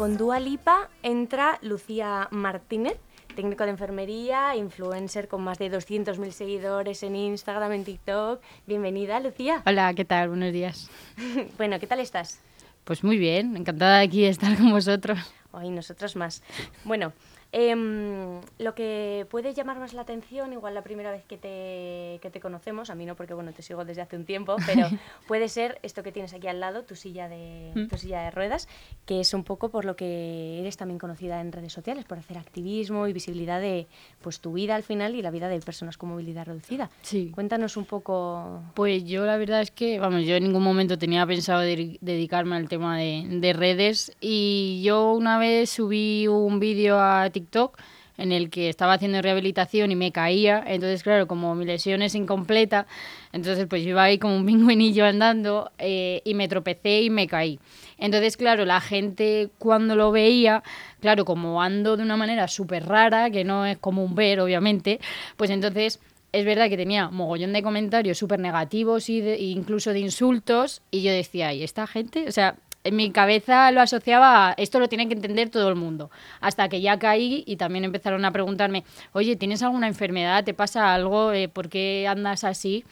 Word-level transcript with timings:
con 0.00 0.16
Dua 0.16 0.40
Lipa 0.40 0.88
entra 1.02 1.58
Lucía 1.60 2.26
Martínez, 2.30 2.96
técnico 3.36 3.64
de 3.64 3.70
enfermería, 3.72 4.56
influencer 4.56 5.28
con 5.28 5.42
más 5.42 5.58
de 5.58 5.70
200.000 5.70 6.30
seguidores 6.30 7.02
en 7.02 7.16
Instagram, 7.16 7.72
en 7.72 7.84
TikTok. 7.84 8.40
Bienvenida, 8.66 9.20
Lucía. 9.20 9.62
Hola, 9.66 9.92
¿qué 9.92 10.06
tal? 10.06 10.30
Buenos 10.30 10.54
días. 10.54 10.88
bueno, 11.58 11.78
¿qué 11.78 11.86
tal 11.86 12.00
estás? 12.00 12.40
Pues 12.84 13.04
muy 13.04 13.18
bien, 13.18 13.54
encantada 13.58 13.98
de 13.98 14.04
aquí 14.04 14.24
estar 14.24 14.56
con 14.56 14.70
vosotros. 14.70 15.18
Hoy 15.52 15.68
nosotros 15.68 16.16
más. 16.16 16.42
Bueno, 16.84 17.12
Em, 17.52 18.40
lo 18.58 18.76
que 18.76 19.26
puede 19.28 19.52
llamar 19.54 19.80
más 19.80 19.92
la 19.92 20.02
atención, 20.02 20.52
igual 20.52 20.72
la 20.72 20.82
primera 20.82 21.10
vez 21.10 21.24
que 21.24 21.36
te, 21.36 22.20
que 22.22 22.30
te 22.30 22.38
conocemos, 22.38 22.90
a 22.90 22.94
mí 22.94 23.06
no 23.06 23.16
porque 23.16 23.34
bueno 23.34 23.52
te 23.52 23.62
sigo 23.62 23.84
desde 23.84 24.02
hace 24.02 24.16
un 24.16 24.24
tiempo, 24.24 24.54
pero 24.66 24.86
puede 25.26 25.48
ser 25.48 25.80
esto 25.82 26.04
que 26.04 26.12
tienes 26.12 26.32
aquí 26.32 26.46
al 26.46 26.60
lado, 26.60 26.84
tu 26.84 26.94
silla 26.94 27.28
de, 27.28 27.72
mm. 27.74 27.88
tu 27.88 27.96
silla 27.96 28.22
de 28.22 28.30
ruedas, 28.30 28.68
que 29.04 29.20
es 29.20 29.34
un 29.34 29.42
poco 29.42 29.68
por 29.68 29.84
lo 29.84 29.96
que 29.96 30.60
eres 30.60 30.76
también 30.76 30.98
conocida 30.98 31.40
en 31.40 31.50
redes 31.50 31.72
sociales, 31.72 32.04
por 32.04 32.18
hacer 32.18 32.38
activismo 32.38 33.08
y 33.08 33.12
visibilidad 33.12 33.60
de 33.60 33.88
pues 34.20 34.38
tu 34.38 34.52
vida 34.52 34.76
al 34.76 34.84
final 34.84 35.16
y 35.16 35.22
la 35.22 35.32
vida 35.32 35.48
de 35.48 35.58
personas 35.60 35.98
con 35.98 36.10
movilidad 36.10 36.46
reducida. 36.46 36.88
Sí. 37.02 37.32
Cuéntanos 37.34 37.76
un 37.76 37.84
poco. 37.84 38.62
Pues 38.74 39.04
yo 39.04 39.26
la 39.26 39.36
verdad 39.36 39.62
es 39.62 39.72
que, 39.72 39.98
vamos, 39.98 40.24
yo 40.24 40.36
en 40.36 40.44
ningún 40.44 40.62
momento 40.62 40.98
tenía 40.98 41.26
pensado 41.26 41.62
dedicarme 41.62 42.54
al 42.54 42.68
tema 42.68 42.98
de, 42.98 43.26
de 43.28 43.52
redes 43.52 44.12
y 44.20 44.82
yo 44.84 45.14
una 45.14 45.38
vez 45.38 45.70
subí 45.70 46.28
un 46.28 46.60
vídeo 46.60 47.00
a 47.00 47.28
TikTok 47.30 47.39
TikTok 47.40 47.78
en 48.20 48.32
el 48.32 48.50
que 48.50 48.68
estaba 48.68 48.92
haciendo 48.92 49.22
rehabilitación 49.22 49.90
y 49.90 49.96
me 49.96 50.12
caía. 50.12 50.62
Entonces, 50.66 51.02
claro, 51.02 51.26
como 51.26 51.54
mi 51.54 51.64
lesión 51.64 52.02
es 52.02 52.14
incompleta, 52.14 52.86
entonces 53.32 53.66
pues 53.66 53.84
iba 53.84 54.02
ahí 54.02 54.18
como 54.18 54.36
un 54.36 54.46
pingüinillo 54.46 55.06
andando 55.06 55.72
eh, 55.78 56.20
y 56.24 56.34
me 56.34 56.46
tropecé 56.46 57.02
y 57.02 57.10
me 57.10 57.26
caí. 57.26 57.58
Entonces, 57.98 58.36
claro, 58.36 58.64
la 58.64 58.80
gente 58.80 59.50
cuando 59.58 59.96
lo 59.96 60.10
veía, 60.10 60.62
claro, 61.00 61.24
como 61.24 61.62
ando 61.62 61.96
de 61.96 62.02
una 62.02 62.16
manera 62.16 62.46
súper 62.46 62.86
rara, 62.86 63.30
que 63.30 63.44
no 63.44 63.64
es 63.64 63.78
como 63.78 64.04
un 64.04 64.14
ver, 64.14 64.40
obviamente, 64.40 65.00
pues 65.36 65.50
entonces 65.50 65.98
es 66.32 66.44
verdad 66.44 66.68
que 66.68 66.76
tenía 66.76 67.08
mogollón 67.08 67.52
de 67.52 67.62
comentarios 67.62 68.18
súper 68.18 68.38
negativos 68.38 69.08
y 69.08 69.20
incluso 69.50 69.92
de 69.92 70.00
insultos 70.00 70.82
y 70.90 71.02
yo 71.02 71.10
decía, 71.10 71.52
¿y 71.52 71.62
esta 71.62 71.86
gente? 71.86 72.26
O 72.28 72.32
sea, 72.32 72.56
en 72.84 72.96
mi 72.96 73.10
cabeza 73.10 73.70
lo 73.70 73.80
asociaba 73.80 74.48
a 74.48 74.52
esto 74.52 74.80
lo 74.80 74.88
tiene 74.88 75.08
que 75.08 75.14
entender 75.14 75.50
todo 75.50 75.68
el 75.68 75.74
mundo. 75.74 76.10
Hasta 76.40 76.68
que 76.68 76.80
ya 76.80 76.98
caí 76.98 77.44
y 77.46 77.56
también 77.56 77.84
empezaron 77.84 78.24
a 78.24 78.32
preguntarme, 78.32 78.84
oye, 79.12 79.36
¿tienes 79.36 79.62
alguna 79.62 79.88
enfermedad? 79.88 80.44
¿Te 80.44 80.54
pasa 80.54 80.94
algo? 80.94 81.32
Eh, 81.32 81.48
¿Por 81.48 81.68
qué 81.68 82.06
andas 82.08 82.44
así? 82.44 82.84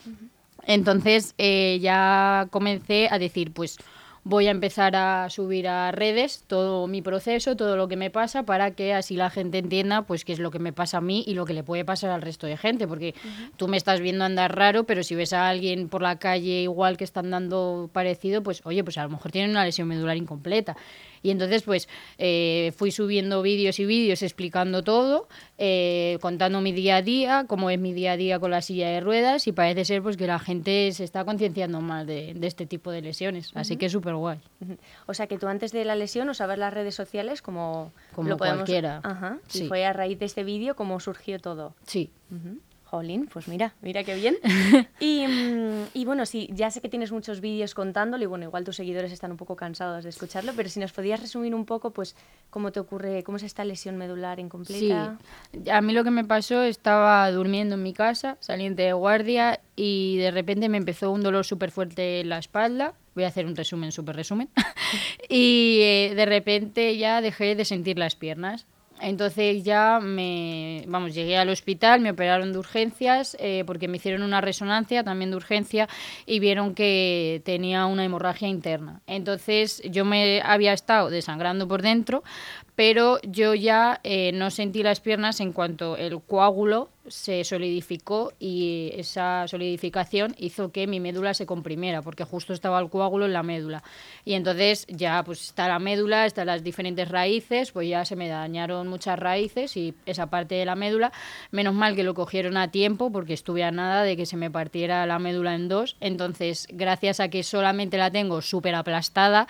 Entonces 0.64 1.34
eh, 1.39 1.78
ya 1.80 2.47
comencé 2.50 3.08
a 3.11 3.19
decir, 3.19 3.53
pues 3.53 3.78
voy 4.24 4.47
a 4.48 4.50
empezar 4.50 4.97
a 4.97 5.30
subir 5.30 5.69
a 5.69 5.91
redes 5.92 6.44
todo 6.47 6.86
mi 6.86 7.02
proceso, 7.02 7.56
todo 7.56 7.77
lo 7.77 7.88
que 7.88 7.97
me 7.97 8.11
pasa, 8.11 8.42
para 8.42 8.72
que 8.72 8.94
así 8.94 9.16
la 9.16 9.30
gente 9.30 9.58
entienda 9.58 10.02
pues 10.02 10.24
qué 10.24 10.33
es 10.33 10.38
lo 10.38 10.50
que 10.50 10.58
me 10.58 10.72
pasa 10.72 10.98
a 10.98 11.00
mí 11.00 11.24
y 11.27 11.34
lo 11.34 11.44
que 11.44 11.55
le 11.55 11.62
puede 11.62 11.84
pasar 11.84 12.11
al 12.11 12.22
resto 12.22 12.46
de 12.46 12.56
gente, 12.56 12.86
porque 12.86 13.14
tú 13.56 13.69
me 13.69 13.77
estás 13.77 14.00
viendo 14.00 14.24
andar 14.24 14.56
raro, 14.56 14.84
pero 14.84 15.02
si 15.02 15.14
ves 15.14 15.33
a 15.33 15.48
alguien 15.48 15.89
por 15.89 16.02
la 16.02 16.19
calle 16.19 16.62
igual 16.62 16.96
que 16.96 17.05
está 17.05 17.20
andando 17.20 17.91
parecido, 17.92 18.42
pues 18.42 18.61
oye, 18.64 18.84
pues 18.84 18.98
a 18.98 19.05
lo 19.05 19.11
mejor 19.11 19.33
tiene 19.33 19.50
una 19.50 19.64
lesión 19.64 19.89
medular 19.89 20.16
incompleta. 20.16 20.77
Y 21.22 21.30
entonces, 21.30 21.62
pues, 21.62 21.88
eh, 22.19 22.72
fui 22.77 22.91
subiendo 22.91 23.42
vídeos 23.42 23.78
y 23.78 23.86
vídeos 23.86 24.22
explicando 24.22 24.83
todo, 24.83 25.28
eh, 25.58 26.19
contando 26.20 26.61
mi 26.61 26.72
día 26.72 26.97
a 26.97 27.02
día, 27.02 27.44
cómo 27.48 27.70
es 27.70 27.78
mi 27.78 27.92
día 27.92 28.12
a 28.12 28.16
día 28.16 28.38
con 28.38 28.50
la 28.50 28.62
silla 28.62 28.88
de 28.88 29.00
ruedas, 29.00 29.46
y 29.46 29.52
parece 29.52 29.84
ser 29.84 30.02
pues 30.02 30.16
que 30.16 30.27
la 30.27 30.39
gente 30.39 30.91
se 30.92 31.05
está 31.05 31.24
concienciando 31.24 31.80
más 31.80 32.06
de, 32.06 32.36
este 32.42 32.66
tipo 32.66 32.91
de 32.91 33.02
lesiones. 33.02 33.51
Así 33.55 33.77
que 33.77 33.86
es 33.86 33.92
súper 33.92 34.14
guay. 34.14 34.39
O 35.06 35.14
sea 35.14 35.27
que 35.27 35.39
tú 35.39 35.46
antes 35.48 35.73
de 35.73 35.84
la 35.84 35.96
lesión 35.96 36.29
usabas 36.29 36.58
las 36.58 36.73
redes 36.73 36.95
sociales 36.95 37.42
como, 37.42 37.92
como 38.14 38.36
cualquiera. 38.36 39.00
Ajá. 39.02 39.39
Y 39.55 39.67
fue 39.67 39.85
a 39.85 39.92
raíz 39.92 40.18
de 40.18 40.27
este 40.27 40.45
vídeo 40.45 40.77
como 40.77 41.00
surgió 41.00 41.39
todo. 41.39 41.74
Sí. 41.86 42.11
Jolín, 42.90 43.28
pues 43.30 43.48
mira, 43.48 43.74
mira 43.82 44.02
qué 44.04 44.14
bien. 44.14 44.36
Mm, 45.00 45.84
y, 45.94 46.04
bueno, 46.04 46.26
sí, 46.26 46.48
ya 46.52 46.70
sé 46.70 46.80
que 46.80 46.88
tienes 46.88 47.12
muchos 47.12 47.40
vídeos 47.40 47.74
contándolo 47.74 48.22
y 48.22 48.26
bueno, 48.26 48.44
igual 48.44 48.64
tus 48.64 48.76
seguidores 48.76 49.10
están 49.10 49.30
un 49.30 49.36
poco 49.36 49.56
cansados 49.56 50.04
de 50.04 50.10
escucharlo, 50.10 50.52
pero 50.54 50.68
si 50.68 50.80
nos 50.80 50.92
podías 50.92 51.20
resumir 51.20 51.54
un 51.54 51.64
poco, 51.64 51.92
pues, 51.92 52.14
cómo 52.50 52.72
te 52.72 52.80
ocurre, 52.80 53.22
cómo 53.22 53.36
es 53.36 53.42
esta 53.42 53.64
lesión 53.64 53.96
medular 53.96 54.38
incompleta. 54.38 55.16
Sí, 55.52 55.70
a 55.70 55.80
mí 55.80 55.92
lo 55.92 56.04
que 56.04 56.10
me 56.10 56.24
pasó, 56.24 56.62
estaba 56.62 57.30
durmiendo 57.30 57.74
en 57.76 57.82
mi 57.82 57.92
casa, 57.92 58.36
saliente 58.40 58.82
de 58.82 58.92
guardia 58.92 59.60
y 59.76 60.18
de 60.18 60.30
repente 60.30 60.68
me 60.68 60.78
empezó 60.78 61.10
un 61.10 61.22
dolor 61.22 61.44
súper 61.44 61.70
fuerte 61.70 62.20
en 62.20 62.28
la 62.28 62.38
espalda. 62.38 62.94
Voy 63.14 63.24
a 63.24 63.28
hacer 63.28 63.46
un 63.46 63.56
resumen, 63.56 63.92
súper 63.92 64.16
resumen. 64.16 64.50
y 65.28 65.80
eh, 65.82 66.12
de 66.14 66.26
repente 66.26 66.96
ya 66.96 67.20
dejé 67.20 67.55
de 67.55 67.64
sentir 67.64 67.98
las 67.98 68.14
piernas 68.16 68.66
entonces 69.01 69.64
ya 69.64 70.01
me, 70.01 70.85
vamos, 70.86 71.14
llegué 71.14 71.36
al 71.36 71.48
hospital, 71.48 72.01
me 72.01 72.11
operaron 72.11 72.53
de 72.53 72.59
urgencias 72.59 73.36
eh, 73.41 73.64
porque 73.67 73.89
me 73.89 73.97
hicieron 73.97 74.23
una 74.23 74.41
resonancia 74.41 75.05
también 75.05 75.31
de 75.31 75.36
urgencia 75.36 75.89
y 76.27 76.41
vieron 76.41 76.75
que 76.75 77.42
tenía 77.45 77.86
una 77.86 78.05
hemorragia 78.05 78.48
interna. 78.48 79.01
Entonces 79.07 79.83
yo 79.85 80.05
me 80.05 80.41
había 80.42 80.73
estado 80.73 81.11
desangrando 81.11 81.69
por 81.69 81.83
dentro, 81.83 82.23
pero 82.75 83.19
yo 83.23 83.55
ya 83.55 84.01
eh, 84.05 84.33
no 84.33 84.51
sentí 84.51 84.83
las 84.83 85.01
piernas 85.01 85.41
en 85.41 85.53
cuanto 85.53 85.97
el 85.97 86.20
coágulo 86.20 86.91
se 87.11 87.45
solidificó 87.45 88.33
y 88.39 88.91
esa 88.95 89.46
solidificación 89.48 90.35
hizo 90.39 90.73
que 90.73 90.86
mi 90.86 91.01
médula 91.01 91.35
se 91.35 91.46
comprimiera, 91.46 92.02
porque 92.02 92.24
justo 92.24 92.52
estaba 92.52 92.80
el 92.80 92.89
coágulo 92.89 93.27
en 93.27 93.33
la 93.33 93.42
médula. 93.42 93.83
Y 94.24 94.35
entonces 94.35 94.86
ya 94.89 95.23
pues 95.24 95.42
está 95.42 95.68
la 95.68 95.79
médula, 95.79 96.27
están 96.27 96.47
las 96.47 96.63
diferentes 96.63 97.08
raíces, 97.08 97.73
pues 97.73 97.89
ya 97.89 98.05
se 98.05 98.17
me 98.17 98.29
dañaron 98.29 98.89
muchas 98.89 99.18
raíces 99.18 99.77
y 99.77 99.95
esa 100.07 100.29
parte 100.29 100.55
de 100.55 100.64
la 100.64 100.74
médula, 100.74 101.13
menos 101.51 101.74
mal 101.74 101.97
que 101.97 102.05
lo 102.05 102.14
cogieron 102.14 102.57
a 102.57 102.70
tiempo, 102.70 103.11
porque 103.11 103.35
estuve 103.35 103.64
a 103.64 103.70
nada 103.70 104.02
de 104.02 104.17
que 104.17 104.27
se 104.27 104.36
me 104.36 104.51
partiera 104.51 105.07
la 105.07 105.18
médula 105.18 105.55
en 105.55 105.68
dos. 105.68 105.97
Entonces, 106.01 106.67
gracias 106.70 107.20
a 107.20 107.29
que 107.29 107.42
solamente 107.42 107.97
la 107.98 108.11
tengo 108.11 108.42
súper 108.42 108.74
aplastada, 108.74 109.47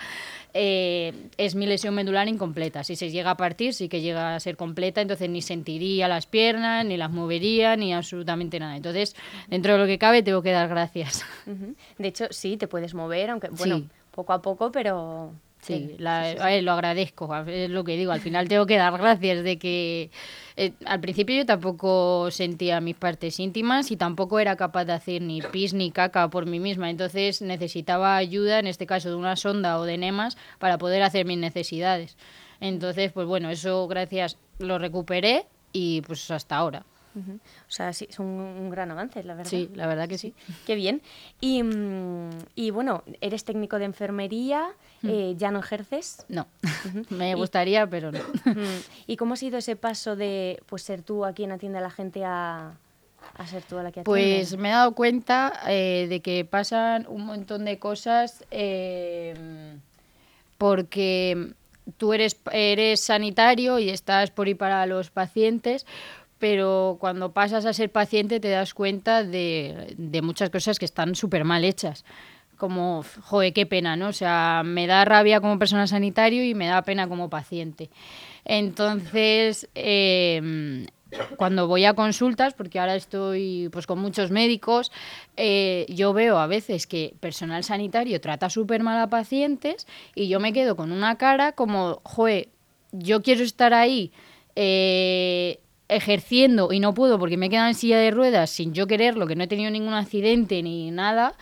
eh, 0.53 1.13
es 1.37 1.55
mi 1.55 1.67
lesión 1.67 1.93
medular 1.93 2.27
incompleta. 2.27 2.83
Si 2.83 2.95
se 2.95 3.11
llega 3.11 3.31
a 3.31 3.37
partir, 3.37 3.73
sí 3.73 3.89
que 3.89 4.01
llega 4.01 4.35
a 4.35 4.39
ser 4.39 4.57
completa, 4.57 5.01
entonces 5.01 5.29
ni 5.29 5.41
sentiría 5.41 6.07
las 6.07 6.25
piernas, 6.25 6.85
ni 6.85 6.97
las 6.97 7.11
movería 7.11 7.48
ni 7.77 7.93
absolutamente 7.93 8.59
nada. 8.59 8.75
Entonces, 8.75 9.15
dentro 9.47 9.73
de 9.73 9.79
lo 9.79 9.85
que 9.85 9.97
cabe, 9.97 10.23
tengo 10.23 10.41
que 10.41 10.51
dar 10.51 10.67
gracias. 10.67 11.25
De 11.97 12.07
hecho, 12.07 12.25
sí, 12.31 12.57
te 12.57 12.67
puedes 12.67 12.93
mover, 12.93 13.29
aunque, 13.29 13.49
bueno, 13.49 13.83
poco 14.11 14.33
a 14.33 14.41
poco, 14.41 14.71
pero... 14.71 15.33
Sí, 15.61 15.97
lo 15.99 16.71
agradezco, 16.71 17.35
es 17.45 17.69
lo 17.69 17.83
que 17.83 17.97
digo. 17.97 18.13
Al 18.13 18.21
final 18.21 18.47
tengo 18.47 18.65
que 18.65 18.77
dar 18.77 18.97
gracias 18.97 19.43
de 19.43 19.59
que 19.59 20.09
eh, 20.55 20.71
al 20.85 21.01
principio 21.01 21.35
yo 21.35 21.45
tampoco 21.45 22.31
sentía 22.31 22.79
mis 22.79 22.95
partes 22.95 23.41
íntimas 23.41 23.91
y 23.91 23.97
tampoco 23.97 24.39
era 24.39 24.55
capaz 24.55 24.85
de 24.85 24.93
hacer 24.93 25.21
ni 25.21 25.41
pis 25.41 25.73
ni 25.73 25.91
caca 25.91 26.29
por 26.29 26.45
mí 26.45 26.61
misma. 26.61 26.89
Entonces 26.89 27.41
necesitaba 27.41 28.15
ayuda, 28.15 28.59
en 28.59 28.67
este 28.67 28.85
caso 28.85 29.09
de 29.09 29.15
una 29.15 29.35
sonda 29.35 29.79
o 29.79 29.83
de 29.83 29.95
enemas, 29.95 30.37
para 30.59 30.77
poder 30.77 31.03
hacer 31.03 31.25
mis 31.25 31.37
necesidades. 31.37 32.15
Entonces, 32.61 33.11
pues 33.11 33.27
bueno, 33.27 33.49
eso 33.49 33.85
gracias 33.89 34.37
lo 34.59 34.79
recuperé 34.79 35.45
y 35.73 36.01
pues 36.01 36.31
hasta 36.31 36.55
ahora. 36.55 36.85
O 37.15 37.71
sea, 37.71 37.91
sí, 37.93 38.07
es 38.09 38.19
un, 38.19 38.69
gran 38.69 38.91
avance, 38.91 39.23
la 39.23 39.33
verdad. 39.33 39.49
Sí, 39.49 39.69
la 39.73 39.87
verdad 39.87 40.07
que 40.07 40.17
sí. 40.17 40.33
Qué 40.65 40.75
bien. 40.75 41.01
Y, 41.41 41.63
mm, 41.63 42.29
y, 42.55 42.71
bueno, 42.71 43.03
eres 43.21 43.43
técnico 43.43 43.79
de 43.79 43.85
enfermería, 43.85 44.69
mm. 45.01 45.09
eh, 45.09 45.35
¿ya 45.37 45.51
no 45.51 45.59
ejerces? 45.59 46.25
No, 46.29 46.47
me 47.09 47.35
gustaría, 47.35 47.87
pero 47.87 48.11
no. 48.11 48.19
¿Y 49.07 49.17
cómo 49.17 49.33
ha 49.33 49.37
sido 49.37 49.57
ese 49.57 49.75
paso 49.75 50.15
de 50.15 50.61
pues 50.67 50.83
ser 50.83 51.01
tú 51.01 51.25
a 51.25 51.33
quien 51.33 51.51
atiende 51.51 51.79
a 51.79 51.81
la 51.81 51.91
gente 51.91 52.23
a, 52.23 52.73
a 53.35 53.47
ser 53.47 53.63
tú 53.63 53.77
a 53.77 53.83
la 53.83 53.91
que 53.91 54.01
atiende? 54.01 54.37
Pues 54.37 54.57
me 54.57 54.69
he 54.69 54.71
dado 54.71 54.93
cuenta 54.93 55.61
eh, 55.67 56.07
de 56.09 56.21
que 56.21 56.45
pasan 56.45 57.05
un 57.09 57.25
montón 57.25 57.65
de 57.65 57.79
cosas 57.79 58.45
eh, 58.51 59.33
porque 60.57 61.53
tú 61.97 62.13
eres, 62.13 62.37
eres 62.51 62.99
sanitario 62.99 63.79
y 63.79 63.89
estás 63.89 64.31
por 64.31 64.47
ir 64.47 64.57
para 64.57 64.85
los 64.85 65.09
pacientes, 65.09 65.85
pero 66.39 66.97
cuando 66.99 67.33
pasas 67.33 67.65
a 67.65 67.73
ser 67.73 67.91
paciente 67.91 68.39
te 68.39 68.49
das 68.49 68.73
cuenta 68.73 69.23
de, 69.23 69.95
muchas 70.23 70.49
cosas 70.49 70.79
que 70.79 70.85
están 70.85 71.15
súper 71.15 71.43
mal 71.43 71.63
hechas. 71.65 72.05
Como, 72.57 73.05
joder, 73.21 73.53
qué 73.53 73.65
pena, 73.65 73.95
¿no? 73.95 74.09
O 74.09 74.13
sea, 74.13 74.63
me 74.65 74.85
da 74.87 75.05
rabia 75.05 75.39
como 75.39 75.59
persona 75.59 75.87
sanitario 75.87 76.43
y 76.43 76.53
me 76.55 76.67
da 76.67 76.81
pena 76.81 77.07
como 77.07 77.29
paciente. 77.29 77.89
Entonces, 78.43 79.69
em, 79.75 80.85
cuando 81.37 81.67
voy 81.67 81.85
a 81.85 81.93
consultas, 81.93 82.53
porque 82.53 82.79
ahora 82.79 82.95
estoy 82.95 83.69
pues 83.71 83.87
con 83.87 83.99
muchos 83.99 84.29
médicos, 84.29 84.91
eh, 85.37 85.85
yo 85.87 86.11
veo 86.13 86.37
a 86.37 86.47
veces 86.47 86.85
que 86.85 87.13
personal 87.21 87.63
sanitario 87.63 88.19
trata 88.19 88.49
súper 88.49 88.83
mal 88.83 88.99
a 88.99 89.07
pacientes 89.07 89.87
y 90.13 90.27
yo 90.27 90.41
me 90.41 90.51
quedo 90.51 90.75
con 90.75 90.91
una 90.91 91.17
cara 91.17 91.53
como, 91.53 92.01
joder, 92.03 92.49
yo 92.91 93.21
quiero 93.21 93.43
estar 93.43 93.73
ahí. 93.73 94.11
Eh, 94.55 95.59
ejerciendo 95.89 96.71
y 96.71 96.79
no 96.79 96.93
puedo 96.93 97.19
porque 97.19 97.35
me 97.35 97.47
he 97.47 97.49
quedado 97.49 97.67
en 97.67 97.73
silla 97.73 97.97
de 97.97 98.11
ruedas 98.11 98.51
sin 98.51 98.73
yo 98.73 98.87
quererlo, 98.87 99.27
que 99.27 99.35
no 99.35 99.43
he 99.43 99.47
tenido 99.47 99.71
ningún 99.71 99.93
accidente 99.93 100.61
ni 100.63 100.91
nada. 100.91 101.33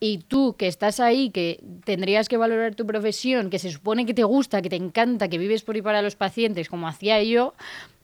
y 0.00 0.18
tú 0.18 0.56
que 0.56 0.66
estás 0.66 0.98
ahí, 0.98 1.30
que 1.30 1.62
tendrías 1.84 2.28
que 2.28 2.36
valorar 2.36 2.74
tu 2.74 2.86
profesión, 2.86 3.50
que 3.50 3.58
se 3.58 3.70
supone 3.70 4.04
que 4.04 4.14
te 4.14 4.24
gusta, 4.24 4.60
que 4.62 4.68
te 4.68 4.76
encanta, 4.76 5.28
que 5.28 5.38
vives 5.38 5.62
por 5.62 5.76
y 5.76 5.82
para 5.82 6.02
los 6.02 6.16
pacientes, 6.16 6.68
como 6.68 6.88
hacía 6.88 7.22
yo, 7.22 7.54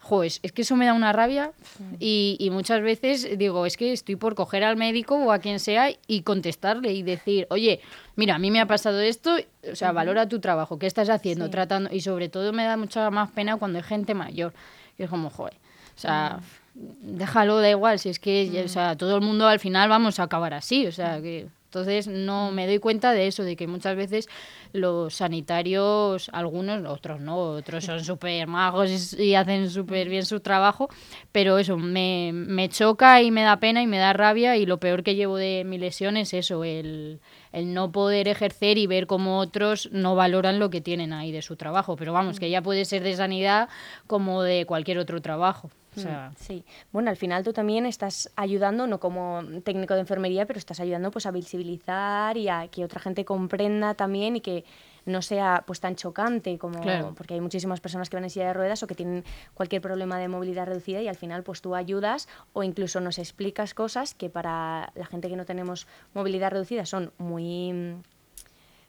pues 0.08 0.40
es 0.43 0.52
que 0.52 0.62
eso 0.62 0.75
me 0.75 0.87
da 0.87 0.94
una 0.94 1.12
rabia 1.12 1.52
y, 1.99 2.37
y, 2.41 2.50
muchas 2.50 2.81
veces 2.81 3.29
digo, 3.37 3.67
es 3.67 3.76
que 3.76 3.93
estoy 3.93 4.17
por 4.17 4.34
coger 4.34 4.64
al 4.64 4.76
médico 4.76 5.17
o 5.17 5.32
a 5.32 5.38
quien 5.38 5.61
sea 5.61 5.91
y 6.06 6.23
contestarle 6.23 6.93
y 6.94 7.02
decir, 7.02 7.46
oye, 7.50 7.81
mira, 8.17 8.37
a 8.37 8.38
mí 8.38 8.50
me 8.50 8.61
ha 8.61 8.67
pasado 8.67 9.00
esto, 9.00 9.37
o 9.70 9.76
sea, 9.76 9.93
valora 9.93 10.26
tu 10.26 10.41
trabajo, 10.41 10.79
¿qué 10.79 10.87
estás 10.87 11.11
haciendo? 11.11 11.50
Tratando, 11.50 11.91
y 11.93 12.00
sobre 12.00 12.31
todo 12.31 12.52
me 12.55 12.64
da 12.64 12.76
mucha 12.79 13.11
más 13.11 13.31
pena 13.32 13.56
cuando 13.56 13.79
hay 13.79 13.84
gente 13.84 14.14
mayor, 14.14 14.55
que 14.96 15.05
es 15.05 15.11
como, 15.11 15.29
joder, 15.29 15.55
o 15.99 16.00
sea, 16.00 16.39
déjalo, 16.75 17.59
da 17.59 17.71
igual, 17.71 17.99
si 17.99 18.09
es 18.09 18.21
que, 18.21 18.62
o 18.65 18.69
sea, 18.69 18.97
todo 18.97 19.17
el 19.17 19.21
mundo 19.21 19.49
al 19.49 19.59
final 19.59 19.89
vamos 19.89 20.21
a 20.21 20.23
acabar 20.23 20.55
así, 20.55 20.87
o 20.87 20.93
sea, 20.93 21.21
que 21.21 21.49
entonces 21.65 22.06
no 22.06 22.53
me 22.53 22.69
doy 22.69 22.79
cuenta 22.79 23.12
de 23.12 23.27
eso, 23.27 23.43
de 23.43 23.56
que 23.56 23.67
muchas 23.67 23.97
veces 23.97 24.29
los 24.73 25.17
sanitarios, 25.17 26.31
algunos, 26.33 26.87
otros 26.87 27.21
no, 27.21 27.37
otros 27.37 27.85
son 27.85 28.05
súper 28.05 28.47
magos 28.47 29.19
y, 29.19 29.35
hacen 29.35 29.69
súper 29.71 30.09
bien 30.09 30.25
su 30.25 30.39
trabajo, 30.39 30.89
pero 31.33 31.59
eso 31.59 31.77
me, 31.77 32.31
me, 32.33 32.69
choca 32.69 33.23
y 33.23 33.33
me 33.33 33.43
da 33.43 33.56
pena 33.56 33.83
y 33.83 33.89
me 33.89 33.99
da 33.99 34.12
rabia 34.12 34.56
y 34.56 34.65
lo 34.65 34.79
peor 34.79 35.03
que 35.03 35.17
llevo 35.17 35.37
de 35.37 35.65
mi 35.67 35.79
lesión 35.79 36.17
es 36.17 36.33
eso, 36.33 36.62
el, 36.62 37.19
el 37.53 37.75
no 37.75 37.91
poder 37.91 38.29
ejercer 38.29 38.79
y 38.79 38.87
ver 38.87 39.09
cómo 39.09 39.41
otros 39.41 39.89
no 39.91 40.15
valoran 40.15 40.61
lo 40.61 40.71
que 40.71 40.81
tienen 40.81 41.12
ahí 41.12 41.33
de 41.33 41.43
su 41.43 41.56
trabajo, 41.56 41.97
pero 41.97 42.12
vamos, 42.12 42.39
que 42.39 42.51
ya 42.51 42.62
puede 42.62 42.85
ser 42.85 43.03
de 43.03 43.17
sanidad 43.17 43.69
como 44.06 44.44
de 44.44 44.65
cualquier 44.65 44.99
otro 44.99 45.21
trabajo. 45.21 45.71
Mm, 46.06 46.35
sí, 46.37 46.65
bueno, 46.93 47.11
al 47.11 47.17
final 47.17 47.45
tú 47.45 47.53
también 47.53 47.87
estás 47.87 48.31
ayudando, 48.37 48.87
no 48.87 49.00
como 49.00 49.43
técnico 49.65 49.95
de 49.95 50.00
enfermería, 50.00 50.47
pero 50.47 50.59
estás 50.59 50.81
ayudando 50.81 51.11
pues 51.11 51.27
a 51.27 51.31
visibilizar 51.31 52.37
y 52.37 52.49
a 52.49 52.69
que 52.69 52.85
otra 52.85 53.00
gente 53.00 53.25
comprenda 53.25 53.95
también 53.95 54.37
y 54.37 54.41
que 54.41 54.65
no 55.06 55.23
sea 55.23 55.65
pues 55.67 55.81
tan 55.81 55.97
chocante 55.97 56.59
como 56.59 57.15
porque 57.15 57.35
hay 57.35 57.41
muchísimas 57.41 57.81
personas 57.81 58.11
que 58.11 58.17
van 58.17 58.25
en 58.25 58.31
silla 58.31 58.49
de 58.49 58.53
ruedas 58.53 58.83
o 58.83 58.87
que 58.87 58.95
tienen 58.95 59.25
cualquier 59.55 59.81
problema 59.81 60.19
de 60.19 60.29
movilidad 60.29 60.67
reducida 60.67 61.00
y 61.00 61.09
al 61.09 61.17
final 61.17 61.43
pues 61.43 61.62
tú 61.62 61.75
ayudas 61.75 62.29
o 62.53 62.62
incluso 62.62 63.01
nos 63.01 63.19
explicas 63.19 63.75
cosas 63.75 64.15
que 64.15 64.29
para 64.29 64.93
la 64.94 65.06
gente 65.06 65.29
que 65.29 65.37
no 65.37 65.47
tenemos 65.47 65.87
movilidad 66.15 66.51
reducida 66.51 66.85
son 66.85 67.12
muy 67.17 67.97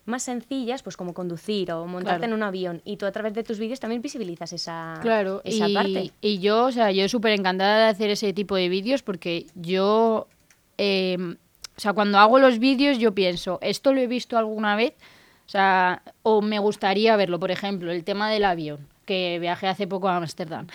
más 0.09 0.23
sencillas, 0.23 0.83
pues 0.83 0.97
como 0.97 1.13
conducir 1.13 1.71
o 1.71 1.85
montarte 1.85 2.25
en 2.25 2.33
un 2.33 2.43
avión. 2.43 2.81
Y 2.85 2.97
tú 2.97 3.05
a 3.05 3.11
través 3.11 3.33
de 3.33 3.43
tus 3.43 3.59
vídeos 3.59 3.79
también 3.79 4.01
visibilizas 4.01 4.51
esa, 4.53 4.99
claro. 5.01 5.41
esa 5.43 5.69
y, 5.69 5.73
parte. 5.73 6.11
Y 6.21 6.39
yo, 6.39 6.65
o 6.65 6.71
sea, 6.71 6.91
yo 6.91 7.07
súper 7.07 7.33
encantada 7.33 7.85
de 7.85 7.85
hacer 7.85 8.09
ese 8.09 8.33
tipo 8.33 8.55
de 8.55 8.69
vídeos 8.69 9.01
porque 9.03 9.45
yo, 9.55 10.27
em, 10.77 11.37
o 11.77 11.79
sea, 11.79 11.93
cuando 11.93 12.17
hago 12.17 12.39
los 12.39 12.59
vídeos 12.59 12.97
yo 12.97 13.13
pienso, 13.13 13.59
¿esto 13.61 13.93
lo 13.93 14.01
he 14.01 14.07
visto 14.07 14.37
alguna 14.37 14.75
vez? 14.75 14.93
O 15.45 15.49
sea, 15.49 16.03
o 16.21 16.41
me 16.41 16.59
gustaría 16.59 17.15
verlo, 17.15 17.39
por 17.39 17.51
ejemplo, 17.51 17.91
el 17.91 18.03
tema 18.03 18.29
del 18.29 18.45
avión, 18.45 18.87
que 19.05 19.39
viajé 19.39 19.67
hace 19.67 19.87
poco 19.87 20.07
a 20.09 20.17
Ámsterdam. 20.17 20.67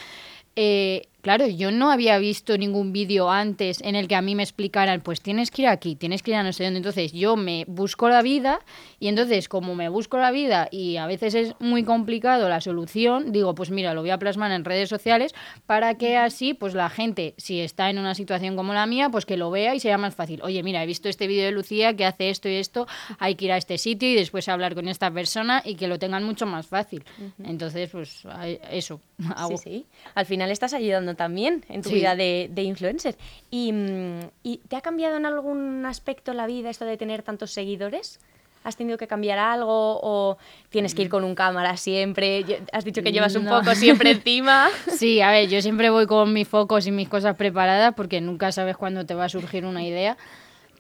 Eh, 0.57 1.09
claro, 1.25 1.47
yo 1.47 1.71
no 1.71 1.91
había 1.91 2.19
visto 2.19 2.59
ningún 2.59 2.93
vídeo 2.93 3.31
antes 3.31 3.81
en 3.81 3.97
el 3.97 4.09
que 4.09 4.15
a 4.15 4.21
mí 4.21 4.35
me 4.35 4.43
explicaran, 4.43 5.01
pues 5.01 5.23
tienes 5.23 5.51
que 5.51 5.63
ir 5.63 5.69
aquí, 5.69 5.97
tienes 5.97 6.23
que 6.23 6.33
ir 6.33 6.37
a 6.37 6.43
no 6.43 6.53
sé 6.53 6.65
dónde. 6.65 6.77
Entonces 6.77 7.13
yo 7.13 7.35
me 7.35 7.65
busco 7.67 8.11
la 8.11 8.21
vida 8.21 8.61
y 9.01 9.09
entonces 9.09 9.49
como 9.49 9.75
me 9.75 9.89
busco 9.89 10.19
la 10.19 10.31
vida 10.31 10.69
y 10.71 10.99
a 10.99 11.07
veces 11.07 11.35
es 11.35 11.55
muy 11.61 11.83
complicado 11.83 12.51
la 12.51 12.61
solución, 12.61 13.33
digo, 13.33 13.55
pues 13.55 13.71
mira, 13.71 13.95
lo 13.95 14.03
voy 14.03 14.11
a 14.11 14.19
plasmar 14.19 14.53
en 14.53 14.67
redes 14.67 14.91
sociales 14.91 15.35
para 15.65 15.95
que 15.95 16.19
así 16.19 16.53
pues 16.53 16.75
la 16.75 16.91
gente, 16.91 17.33
si 17.39 17.61
está 17.61 17.89
en 17.89 17.99
una 17.99 18.15
situación 18.15 18.55
como 18.55 18.75
la 18.75 18.85
mía, 18.85 19.09
pues 19.09 19.25
que 19.25 19.39
lo 19.39 19.51
vea 19.51 19.75
y 19.75 19.81
sea 19.81 19.97
más 19.97 20.15
fácil. 20.15 20.43
Oye, 20.43 20.63
mira, 20.63 20.83
he 20.83 20.87
visto 20.87 21.09
este 21.09 21.27
vídeo 21.27 21.47
de 21.47 21.53
Lucía 21.53 21.97
que 21.97 22.05
hace 22.05 22.29
esto 22.29 22.51
y 22.51 22.57
esto, 22.57 22.87
hay 23.19 23.35
que 23.35 23.47
ir 23.47 23.53
a 23.53 23.57
este 23.57 23.79
sitio 23.79 24.11
y 24.11 24.15
después 24.15 24.47
hablar 24.51 24.75
con 24.75 24.89
esta 24.89 25.11
persona 25.11 25.63
y 25.65 25.77
que 25.77 25.89
lo 25.89 25.99
tengan 25.99 26.23
mucho 26.23 26.45
más 26.45 26.67
fácil. 26.67 27.03
Entonces, 27.43 27.89
pues 27.89 28.27
eso. 28.71 29.01
Sí, 29.49 29.59
sí. 29.59 29.87
Al 30.15 30.27
final 30.27 30.51
estás 30.51 30.75
ayudando 30.75 31.14
también 31.15 31.65
en 31.69 31.83
tu 31.83 31.91
vida 31.91 32.17
de, 32.17 32.51
influencer. 32.57 33.17
Y, 33.51 33.73
mm, 33.73 34.21
¿Y 34.43 34.59
te 34.69 34.77
ha 34.77 34.81
cambiado 34.81 35.17
en 35.17 35.27
algún 35.27 35.85
aspecto 35.87 36.35
la 36.35 36.47
vida 36.47 36.71
esto 36.71 36.85
de 36.85 36.97
tener 36.97 37.23
tantos 37.23 37.53
seguidores? 37.53 38.21
¿Has 38.65 38.77
tenido 38.77 38.97
que 38.97 39.07
cambiar 39.07 39.39
algo 39.39 40.01
o 40.03 40.39
tienes 40.71 40.95
que 40.95 41.03
ir 41.03 41.11
con 41.11 41.23
un 41.23 41.35
cámara 41.35 41.77
siempre? 41.77 42.63
Has 42.73 42.85
dicho 42.85 43.03
que 43.03 43.13
llevas 43.13 43.37
un 43.37 43.47
foco 43.47 43.75
siempre 43.75 44.11
encima. 44.13 44.71
Sí, 44.89 45.21
a 45.21 45.31
ver, 45.31 45.51
yo 45.51 45.61
siempre 45.61 45.91
voy 45.91 46.07
con 46.07 46.33
mis 46.33 46.49
focos 46.49 46.87
y 46.87 46.91
mis 46.91 47.11
cosas 47.11 47.37
preparadas 47.37 47.93
porque 47.95 48.23
nunca 48.23 48.53
sabes 48.53 48.79
cuándo 48.79 49.05
te 49.05 49.15
va 49.15 49.27
a 49.27 49.29
surgir 49.29 49.67
una 49.67 49.85
idea. 49.85 50.17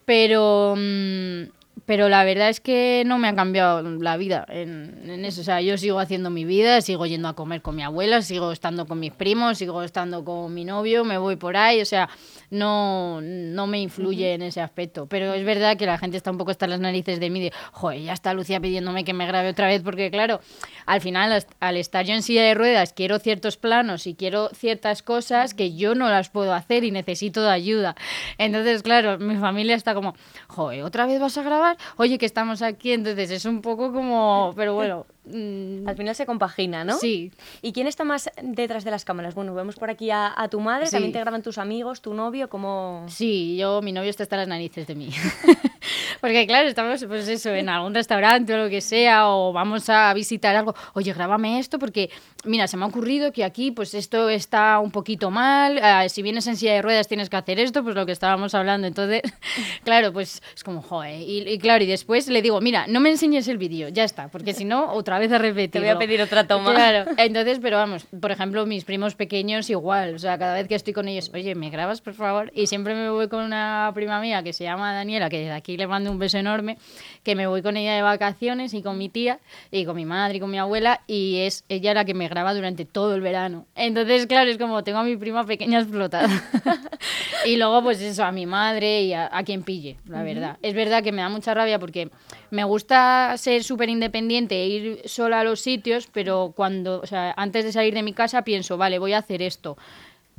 Pero 0.07 0.75
mm, 0.79 1.43
pero 1.87 2.09
la 2.09 2.25
verdad 2.25 2.49
es 2.49 2.61
que 2.61 3.03
no 3.07 3.19
me 3.19 3.29
ha 3.29 3.35
cambiado 3.35 3.83
la 3.83 4.17
vida 4.17 4.47
en, 4.49 5.25
eso. 5.25 5.43
O 5.43 5.45
sea, 5.45 5.61
yo 5.61 5.77
sigo 5.77 5.99
haciendo 5.99 6.31
mi 6.31 6.45
vida, 6.45 6.81
sigo 6.81 7.07
yendo 7.07 7.29
a 7.29 7.35
comer 7.35 7.63
con 7.63 7.77
mi 7.77 7.83
abuela, 7.83 8.23
sigo 8.23 8.53
estando 8.53 8.87
con 8.87 9.01
mis 9.01 9.13
primos, 9.13 9.59
sigo 9.59 9.83
estando 9.83 10.25
con 10.25 10.53
mi 10.55 10.65
novio, 10.65 11.05
me 11.05 11.19
voy 11.19 11.37
por 11.37 11.57
ahí. 11.57 11.81
O 11.81 11.85
sea, 11.85 12.09
no, 12.51 13.21
no 13.21 13.67
me 13.67 13.81
influye 13.81 14.35
en 14.35 14.43
ese 14.43 14.61
aspecto. 14.61 15.07
Pero 15.07 15.35
es 15.35 15.45
verdad 15.45 15.77
que 15.77 15.87
la 15.87 15.99
gente 15.99 16.17
está 16.17 16.31
un 16.31 16.39
poco 16.39 16.51
hasta 16.51 16.67
las 16.67 16.81
narices 16.81 17.21
de 17.21 17.31
mí 17.31 17.41
de, 17.41 17.53
joder, 17.73 18.01
ya 18.03 18.13
está 18.13 18.33
Lucía 18.33 18.61
pidiéndome 18.61 19.05
que 19.05 19.13
me 19.13 19.27
grabe 19.27 19.51
otra 19.51 19.67
vez, 19.67 19.83
porque 19.83 20.11
claro, 20.11 20.41
al 20.87 21.01
final, 21.01 21.45
al 21.61 21.77
estar 21.77 22.05
yo 22.07 22.15
en 22.15 22.23
silla 22.23 22.45
de 22.45 22.55
ruedas, 22.55 22.93
quiero 22.93 23.19
ciertos 23.19 23.57
planos 23.57 24.07
y 24.07 24.15
quiero 24.15 24.49
ciertas 24.55 25.03
cosas 25.03 25.55
que 25.55 25.75
yo 25.75 25.95
no 25.95 26.09
las 26.09 26.31
puedo 26.31 26.55
hacer 26.55 26.85
y 26.85 26.91
necesito 26.91 27.43
de 27.43 27.51
ayuda. 27.51 27.95
Entonces, 28.39 28.83
claro, 28.83 29.19
mi 29.19 29.37
familia 29.37 29.75
está 29.75 29.95
como, 29.95 30.15
joder, 30.49 30.83
¿otra 30.83 31.07
vez 31.07 31.21
vas 31.21 31.37
a 31.39 31.43
grabar? 31.43 31.74
Oye, 31.97 32.19
que 32.19 32.26
estamos 32.26 32.62
aquí, 32.62 32.93
entonces 32.93 33.31
es 33.31 33.44
un 33.44 33.61
poco 33.61 33.93
como, 33.93 34.53
pero 34.56 34.75
bueno. 34.75 35.06
Mm, 35.26 35.88
Al 35.88 35.97
final 35.97 36.15
se 36.15 36.26
compagina, 36.26 36.85
¿no? 36.85 36.99
Sí. 36.99 37.32
¿Y 37.62 37.73
quién 37.73 37.87
está 37.87 38.05
más 38.05 38.31
detrás 38.43 38.85
de 38.85 38.91
las 38.91 39.05
cámaras? 39.05 39.35
Bueno, 39.35 39.55
vemos 39.55 39.76
por 39.76 39.91
aquí 39.91 40.11
a, 40.11 40.35
tu 40.50 40.61
madre, 40.61 40.91
también 40.91 41.12
te 41.12 41.21
graban 41.21 41.43
tus 41.43 41.59
amigos, 41.59 42.03
tu 42.03 42.12
novio, 42.15 42.49
¿cómo...? 42.49 43.06
Sí, 43.09 43.56
yo, 43.56 43.81
mi 43.81 43.93
novio 43.93 44.11
está 44.11 44.25
hasta 44.25 44.37
las 44.37 44.49
narices 44.49 44.87
de 44.87 44.94
mí. 44.94 45.11
Porque 46.21 46.47
claro, 46.47 46.69
estamos 46.69 47.05
pues 47.05 47.29
eso, 47.29 47.50
en 47.50 47.69
algún 47.69 47.94
restaurante 47.94 48.55
o 48.55 48.56
lo 48.56 48.71
que 48.71 48.81
sea, 48.81 49.29
o 49.29 49.53
vamos 49.53 49.88
a 49.91 50.12
visitar 50.15 50.56
algo, 50.56 50.75
oye, 50.94 51.12
grábame 51.12 51.59
esto 51.59 51.79
porque, 51.79 52.11
mira, 52.44 52.67
se 52.67 52.76
me 52.76 52.85
ha 52.85 52.88
ocurrido 52.88 53.32
que 53.32 53.44
aquí 53.44 53.71
pues 53.71 53.93
esto 53.93 54.31
está 54.31 54.79
un 54.79 54.91
poquito 54.91 55.31
mal, 55.31 55.79
eh, 55.79 56.09
si 56.09 56.23
vienes 56.23 56.47
en 56.47 56.56
silla 56.56 56.75
de 56.75 56.82
ruedas 56.82 57.09
tienes 57.09 57.28
que 57.28 57.37
hacer 57.37 57.59
esto, 57.61 57.83
pues 57.83 57.95
lo 57.95 58.07
que 58.07 58.12
estábamos 58.12 58.54
hablando. 58.54 58.87
Entonces, 58.87 59.23
claro, 59.85 60.12
pues 60.12 60.43
es 60.54 60.64
como, 60.64 60.81
joder, 60.83 61.21
y, 61.21 61.59
claro, 61.59 61.85
y 61.85 61.87
después 61.87 62.26
le 62.28 62.40
digo, 62.40 62.61
mira, 62.61 62.87
no 62.87 63.00
me 63.00 63.11
enseñes 63.11 63.47
el 63.49 63.59
vídeo, 63.59 63.88
ya 63.88 64.04
está, 64.04 64.28
porque 64.28 64.54
si 64.54 64.64
no, 64.64 64.93
otra 64.93 65.13
vez 65.18 65.33
a 65.33 65.38
repetir. 65.38 65.71
Te 65.71 65.80
voy 65.80 65.88
a 65.88 65.99
pedir 65.99 66.21
otra 66.23 66.47
toma. 66.47 66.75
Claro, 66.75 67.11
entonces, 67.16 67.59
pero 67.61 67.76
vamos, 67.76 68.06
por 68.21 68.30
ejemplo, 68.30 68.66
mis 68.66 68.85
primos 68.85 69.14
pequeños 69.14 69.71
igual, 69.71 70.14
o 70.14 70.18
sea, 70.18 70.38
cada 70.38 70.54
vez 70.54 70.68
que 70.68 70.75
estoy 70.75 70.92
con 70.92 71.09
ellos, 71.09 71.30
oye, 71.35 71.54
¿me 71.54 71.71
grabas, 71.71 72.00
por 72.00 72.14
favor? 72.14 72.50
Y 72.54 72.66
siempre 72.66 72.94
me 72.94 73.11
voy 73.11 73.28
con 73.28 73.44
una 73.44 73.90
prima 73.94 74.21
mía 74.21 74.42
que 74.42 74.52
se 74.52 74.64
llama 74.64 74.92
Daniela, 74.94 75.28
que 75.28 75.38
desde 75.38 75.52
aquí 75.52 75.76
le 75.76 75.87
mando 75.87 76.11
un 76.11 76.18
beso 76.18 76.38
enorme, 76.38 76.78
que 77.23 77.35
me 77.35 77.47
voy 77.47 77.62
con 77.62 77.76
ella 77.76 77.94
de 77.94 78.02
vacaciones 78.02 78.75
y 78.75 78.83
con 78.83 78.99
mi 78.99 79.09
tía 79.09 79.38
y 79.71 79.85
con 79.85 79.97
mi 79.97 80.04
madre 80.04 80.37
y 80.37 80.40
con 80.40 80.50
mi 80.50 80.59
abuela 80.59 81.00
y 81.06 81.38
es 81.38 81.64
ella 81.68 81.94
la 81.94 82.04
que 82.04 82.14
me 82.14 82.28
graba 82.28 82.54
durante 82.54 82.85
todo 82.85 83.14
el 83.14 83.21
verano. 83.21 83.66
Entonces, 83.75 84.26
claro, 84.26 84.50
es 84.50 84.59
como 84.59 84.85
tengo 84.85 84.99
a 84.99 85.04
mi 85.04 85.16
prima 85.16 85.44
pequeña 85.44 85.80
explotada. 85.80 86.28
y 87.44 87.56
luego, 87.56 87.83
pues 87.83 88.00
eso, 88.00 88.25
a 88.25 88.33
mi 88.33 88.47
madre 88.47 89.02
y 89.02 89.12
a, 89.12 89.30
quien 89.44 89.62
pille, 89.62 89.97
la 90.06 90.23
verdad. 90.23 90.59
Es 90.62 90.75
verdad 90.75 91.02
que 91.02 91.12
me 91.12 91.23
da 91.23 91.28
mucha 91.28 91.54
rabia 91.54 91.78
porque 91.78 92.11
me 92.50 92.64
gusta 92.64 93.35
ser 93.37 93.64
súper 93.64 93.88
independiente 93.88 94.54
e 94.54 94.66
ir 94.66 95.02
sola 95.06 95.40
a 95.40 95.44
los 95.44 95.61
sitios, 95.61 96.08
pero 96.12 96.52
cuando, 96.54 97.00
o 97.00 97.06
sea, 97.06 97.34
antes 97.37 97.64
de 97.64 97.73
salir 97.73 97.94
de 97.94 98.02
mi 98.02 98.12
casa 98.12 98.42
pienso, 98.42 98.76
vale, 98.76 98.99
voy 98.99 99.12
a 99.12 99.18
hacer 99.18 99.42
esto 99.42 99.76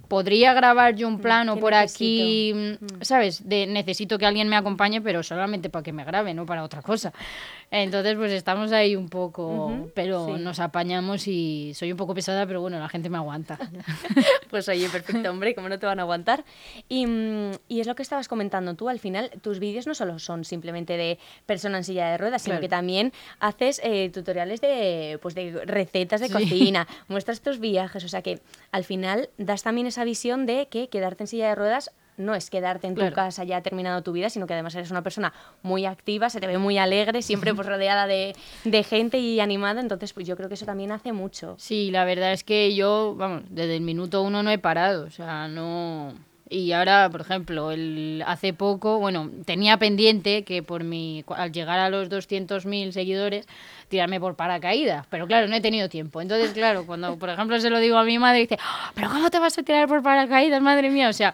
podría 0.08 0.54
grabar 0.54 0.96
yo 0.96 1.08
un 1.08 1.16
mm, 1.16 1.22
plano 1.22 1.58
por 1.58 1.74
aquí, 1.74 2.54
mm, 2.54 2.86
mm. 2.86 3.02
¿sabes? 3.02 3.48
De 3.48 3.68
necesito 3.68 4.18
que 4.18 4.26
alguien 4.26 4.48
me 4.48 4.56
acompañe, 4.56 5.02
pero 5.02 5.24
solamente 5.24 5.70
para 5.70 5.84
que 5.84 5.94
me 5.94 6.04
grabe, 6.04 6.34
no 6.34 6.46
para 6.46 6.64
otra 6.64 6.82
cosa. 6.82 7.14
Entonces, 7.84 8.16
pues 8.16 8.32
estamos 8.32 8.72
ahí 8.72 8.96
un 8.96 9.10
poco, 9.10 9.90
pero 9.94 10.38
nos 10.38 10.62
apañamos 10.62 11.28
y 11.28 11.74
soy 11.76 11.92
un 11.92 11.98
poco 11.98 12.14
pesada, 12.14 12.48
pero 12.48 12.62
bueno, 12.62 12.80
la 12.80 12.88
gente 12.88 13.10
me 13.10 13.18
aguanta. 13.18 13.60
pues 14.50 14.70
oye, 14.70 14.88
perfecto, 14.88 15.30
hombre, 15.30 15.54
¿cómo 15.54 15.68
no 15.68 15.78
te 15.78 15.86
van 15.86 16.00
a 16.00 16.04
aguantar? 16.04 16.46
Y, 16.88 17.06
y 17.68 17.82
es 17.82 17.88
lo 17.88 17.96
que 17.96 18.02
estabas 18.02 18.30
comentando 18.30 18.76
tú, 18.76 18.88
al 18.88 19.00
final 19.00 19.30
tus 19.42 19.60
vídeos 19.60 19.88
no 19.88 19.94
solo 19.94 20.20
son 20.20 20.46
simplemente 20.46 20.96
de 20.96 21.20
persona 21.46 21.78
en 21.80 21.84
silla 21.84 22.10
de 22.12 22.18
ruedas, 22.18 22.44
sino 22.44 22.62
que 22.62 22.70
también 22.70 23.12
haces 23.42 23.82
eh, 23.84 24.10
tutoriales 24.10 24.62
de, 24.62 25.20
pues, 25.22 25.36
de 25.36 25.66
recetas 25.66 26.22
de 26.22 26.30
cocina, 26.30 26.88
muestras 27.10 27.42
tus 27.42 27.60
viajes, 27.60 28.06
o 28.06 28.08
sea 28.08 28.22
que 28.22 28.40
al 28.72 28.86
final 28.86 29.30
das 29.38 29.64
también 29.64 29.88
esa 29.88 30.06
visión 30.06 30.46
de 30.46 30.70
que 30.70 30.88
quedarte 30.88 31.24
en 31.24 31.28
silla 31.28 31.50
de 31.50 31.56
ruedas 31.56 31.92
no 32.18 32.36
es 32.36 32.50
quedarte 32.50 32.88
en 32.88 32.96
tu 32.96 33.12
casa 33.12 33.44
ya 33.44 33.62
terminado 33.62 34.02
tu 34.02 34.12
vida, 34.12 34.30
sino 34.30 34.48
que 34.48 34.54
además 34.54 34.76
eres 34.76 34.92
una 34.92 35.02
persona 35.02 35.34
muy 35.62 35.86
activa, 35.86 36.30
se 36.30 36.40
te 36.40 36.48
ve 36.48 36.58
muy 36.58 36.78
alegre, 36.78 37.22
siempre 37.22 37.54
pues 37.54 37.68
rodeada 37.68 38.08
de, 38.08 38.36
de, 38.64 38.84
gente 38.84 39.18
y 39.20 39.40
animada, 39.40 39.82
entonces 39.82 40.14
pues 40.14 40.28
yo 40.28 40.36
creo 40.36 40.48
que 40.48 40.56
eso 40.56 40.66
también 40.66 40.92
hace 40.92 41.14
mucho. 41.14 41.56
Sí, 41.58 41.92
la 41.92 42.06
verdad 42.06 42.34
es 42.34 42.44
que 42.44 42.76
yo, 42.76 43.16
vamos, 43.18 43.44
desde 43.50 43.76
el 43.76 43.82
minuto 43.82 44.22
uno 44.22 44.44
no 44.44 44.52
he 44.52 44.58
parado, 44.58 45.06
o 45.06 45.10
sea, 45.10 45.48
no 45.48 46.14
Y 46.50 46.72
ahora, 46.74 47.10
por 47.10 47.22
ejemplo, 47.22 47.72
el, 47.72 48.24
hace 48.26 48.54
poco, 48.54 49.00
bueno, 49.00 49.32
tenía 49.46 49.78
pendiente 49.78 50.44
que 50.44 50.62
por 50.62 50.84
mi, 50.84 51.24
al 51.30 51.52
llegar 51.52 51.80
a 51.80 51.90
los 51.90 52.08
200.000 52.10 52.92
seguidores, 52.92 53.48
tirarme 53.88 54.20
por 54.20 54.36
paracaídas. 54.36 55.08
Pero 55.10 55.26
claro, 55.26 55.48
no 55.48 55.56
he 55.56 55.62
tenido 55.62 55.90
tiempo. 55.90 56.22
Entonces, 56.22 56.52
claro, 56.52 56.86
cuando, 56.86 57.18
por 57.18 57.30
ejemplo, 57.30 57.60
se 57.60 57.72
lo 57.72 57.80
digo 57.80 57.98
a 57.98 58.04
mi 58.04 58.20
madre, 58.20 58.42
dice, 58.42 58.58
"Ah, 58.62 58.92
¿pero 58.94 59.10
cómo 59.10 59.30
te 59.32 59.40
vas 59.40 59.58
a 59.58 59.64
tirar 59.64 59.88
por 59.88 60.04
paracaídas, 60.04 60.62
madre 60.62 60.92
mía? 60.92 61.10
O 61.10 61.14
sea, 61.14 61.34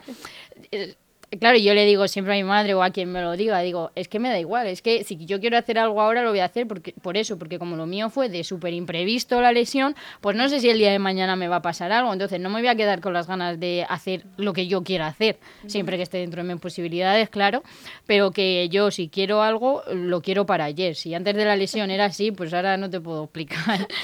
eh, 0.72 0.96
Claro, 1.40 1.58
yo 1.58 1.74
le 1.74 1.86
digo 1.86 2.08
siempre 2.10 2.34
a 2.34 2.36
mi 2.38 2.44
madre 2.44 2.74
o 2.74 2.84
a 2.84 2.90
quien 2.90 3.10
me 3.10 3.22
lo 3.22 3.38
diga, 3.38 3.60
digo, 3.62 3.92
es 3.96 4.10
que 4.10 4.20
me 4.20 4.28
da 4.30 4.38
igual, 4.38 4.68
es 4.68 4.82
que 4.82 5.06
si 5.06 5.16
yo 5.26 5.40
quiero 5.40 5.58
hacer 5.58 5.80
algo 5.80 6.02
ahora 6.02 6.24
lo 6.24 6.32
voy 6.32 6.40
a 6.40 6.46
hacer 6.46 6.68
porque, 6.68 6.94
por 7.02 7.16
eso, 7.16 7.40
porque 7.40 7.58
como 7.58 7.78
lo 7.78 7.86
mío 7.86 8.10
fue 8.10 8.28
de 8.28 8.44
súper 8.44 8.74
imprevisto 8.74 9.40
la 9.40 9.54
lesión, 9.54 9.96
pues 10.20 10.36
no 10.36 10.50
sé 10.50 10.60
si 10.60 10.70
el 10.70 10.78
día 10.78 10.92
de 10.92 11.00
mañana 11.00 11.38
me 11.38 11.48
va 11.48 11.58
a 11.58 11.62
pasar 11.62 11.94
algo, 11.94 12.12
entonces 12.12 12.40
no 12.42 12.50
me 12.50 12.60
voy 12.60 12.68
a 12.68 12.76
quedar 12.76 13.00
con 13.00 13.14
las 13.14 13.28
ganas 13.28 13.58
de 13.62 13.86
hacer 13.88 14.26
lo 14.36 14.52
que 14.52 14.68
yo 14.68 14.84
quiera 14.84 15.08
hacer, 15.08 15.40
siempre 15.68 15.96
que 15.96 16.04
esté 16.04 16.18
dentro 16.18 16.44
de 16.44 16.52
mis 16.52 16.62
posibilidades, 16.62 17.30
claro, 17.30 17.64
pero 18.06 18.32
que 18.32 18.68
yo 18.70 18.92
si 18.92 19.08
quiero 19.08 19.42
algo, 19.42 19.84
lo 19.94 20.22
quiero 20.22 20.46
para 20.46 20.66
ayer, 20.66 20.96
si 20.96 21.14
antes 21.16 21.34
de 21.34 21.46
la 21.46 21.56
lesión 21.56 21.92
era 21.92 22.06
así, 22.06 22.32
pues 22.34 22.54
ahora 22.54 22.76
no 22.76 22.90
te 22.90 23.00
puedo 23.00 23.24
explicar. 23.24 23.88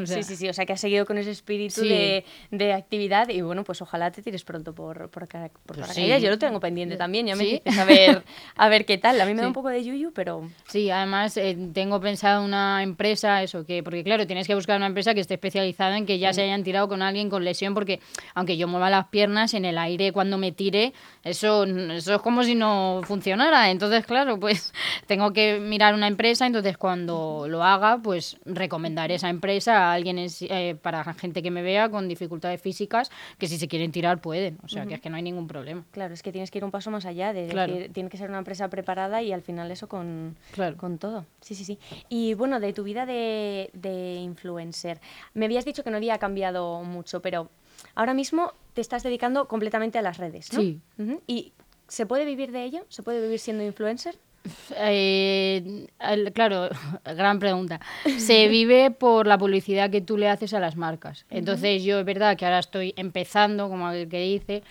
O 0.00 0.06
sea, 0.06 0.18
sí, 0.18 0.22
sí, 0.22 0.36
sí, 0.36 0.48
o 0.48 0.52
sea 0.54 0.64
que 0.66 0.72
has 0.72 0.80
seguido 0.80 1.04
con 1.04 1.18
ese 1.18 1.32
espíritu 1.32 1.80
Sí. 1.80 1.88
de, 1.88 2.24
de 2.52 2.72
actividad 2.72 3.28
y 3.28 3.40
bueno, 3.40 3.64
pues 3.64 3.82
ojalá 3.82 4.10
te 4.12 4.22
tires 4.22 4.44
pronto 4.44 4.72
por, 4.72 5.10
por, 5.10 5.26
cara- 5.26 5.50
por 5.66 5.76
Pues 5.76 5.88
sí. 5.90 6.06
Yo 6.20 6.30
lo 6.30 6.38
tengo 6.38 6.60
pendiente 6.70 6.96
también, 6.96 7.26
ya 7.26 7.34
me 7.36 7.44
¿Sí? 7.44 7.50
dices 7.64 7.76
a 7.78 7.84
ver, 7.84 8.22
a 8.56 8.68
ver 8.68 8.84
qué 8.86 8.96
tal. 8.96 9.20
A 9.20 9.24
mí 9.26 9.34
me 9.34 9.42
da 9.42 9.48
un 9.48 9.52
poco 9.54 9.68
de 9.68 9.82
yuyu, 9.84 10.12
pero 10.12 10.48
Sí, 10.68 10.88
además 10.90 11.36
eh, 11.36 11.56
tengo 11.74 12.00
pensado 12.00 12.44
una 12.44 12.82
empresa, 12.82 13.42
eso 13.42 13.64
que, 13.66 13.82
porque 13.82 14.04
claro, 14.04 14.26
tienes 14.26 14.46
que 14.46 14.54
buscar 14.54 14.76
una 14.76 14.86
empresa 14.86 15.14
que 15.14 15.20
esté 15.20 15.34
especializada 15.34 15.96
en 15.98 16.06
que 16.06 16.18
ya 16.18 16.32
se 16.32 16.42
hayan 16.42 16.62
tirado 16.62 16.88
con 16.88 17.02
alguien 17.02 17.28
con 17.28 17.44
lesión, 17.44 17.74
porque 17.74 17.98
aunque 18.34 18.56
yo 18.56 18.68
mueva 18.68 18.88
las 18.88 19.08
piernas 19.08 19.52
en 19.54 19.64
el 19.64 19.78
aire 19.78 20.12
cuando 20.12 20.38
me 20.38 20.52
tire, 20.52 20.92
eso, 21.24 21.64
eso 21.64 22.14
es 22.14 22.22
como 22.22 22.44
si 22.44 22.54
no 22.54 23.00
funcionara. 23.04 23.70
Entonces, 23.70 24.06
claro, 24.06 24.38
pues 24.38 24.72
tengo 25.06 25.32
que 25.32 25.58
mirar 25.58 25.94
una 25.94 26.06
empresa, 26.06 26.46
entonces 26.46 26.76
cuando 26.78 27.46
lo 27.48 27.64
haga, 27.64 27.98
pues 28.02 28.36
recomendaré 28.44 29.16
esa 29.16 29.28
empresa 29.28 29.88
a 29.88 29.92
alguien 29.94 30.18
es- 30.18 30.42
eh, 30.42 30.76
para 30.80 31.02
gente 31.14 31.42
que 31.42 31.50
me 31.50 31.62
vea 31.62 31.88
con 31.88 32.06
dificultades 32.08 32.60
físicas, 32.60 33.10
que 33.38 33.48
si 33.48 33.58
se 33.58 33.66
quieren 33.66 33.90
tirar 33.90 34.20
pueden, 34.20 34.58
o 34.62 34.68
sea, 34.68 34.86
que 34.86 34.94
es 34.94 35.00
que 35.00 35.10
no 35.10 35.16
hay 35.16 35.22
ningún 35.22 35.48
problema. 35.48 35.84
claro, 35.90 36.14
es 36.14 36.22
que 36.22 36.30
tienes 36.32 36.50
que 36.50 36.59
ir 36.60 36.64
un 36.64 36.70
paso 36.70 36.90
más 36.90 37.04
allá, 37.06 37.32
de 37.32 37.48
Claro. 37.48 37.72
decir, 37.74 37.92
tiene 37.92 38.08
que 38.10 38.16
ser 38.16 38.28
una 38.28 38.38
empresa 38.38 38.68
preparada 38.68 39.22
y 39.22 39.32
al 39.32 39.42
final 39.42 39.70
eso 39.70 39.88
con, 39.88 40.36
Claro. 40.52 40.76
con 40.76 40.98
todo. 40.98 41.26
Sí, 41.40 41.54
sí, 41.54 41.64
sí. 41.64 41.78
Y 42.08 42.34
bueno, 42.34 42.60
de 42.60 42.72
tu 42.72 42.84
vida 42.84 43.06
de, 43.06 43.70
de 43.72 44.14
influencer, 44.16 45.00
me 45.34 45.46
habías 45.46 45.64
dicho 45.64 45.82
que 45.82 45.90
no 45.90 45.96
había 45.96 46.18
cambiado 46.18 46.82
mucho, 46.82 47.20
pero 47.20 47.48
ahora 47.94 48.14
mismo 48.14 48.52
te 48.74 48.80
estás 48.80 49.02
dedicando 49.02 49.48
completamente 49.48 49.98
a 49.98 50.02
las 50.02 50.18
redes, 50.18 50.52
¿no? 50.52 50.60
Sí. 50.60 50.80
¿Y 51.26 51.52
se 51.88 52.06
puede 52.06 52.24
vivir 52.24 52.52
de 52.52 52.62
ello? 52.64 52.84
¿Se 52.88 53.02
puede 53.02 53.20
vivir 53.20 53.38
siendo 53.40 53.64
influencer? 53.64 54.16
Eh, 54.76 55.86
el- 56.00 56.32
claro, 56.32 56.68
gran 57.04 57.38
pregunta. 57.38 57.80
Se 58.18 58.48
vive 58.48 58.90
por 58.90 59.26
la 59.26 59.36
publicidad 59.36 59.90
que 59.90 60.00
tú 60.00 60.16
le 60.16 60.28
haces 60.28 60.54
a 60.54 60.60
las 60.60 60.76
marcas. 60.76 61.26
Entonces 61.30 61.82
yo 61.82 61.98
es 62.00 62.04
verdad 62.06 62.36
que 62.36 62.44
ahora 62.46 62.58
estoy 62.60 62.94
empezando, 62.96 63.68
como 63.68 63.90
el 63.90 64.08
que 64.08 64.20
dice, 64.20 64.62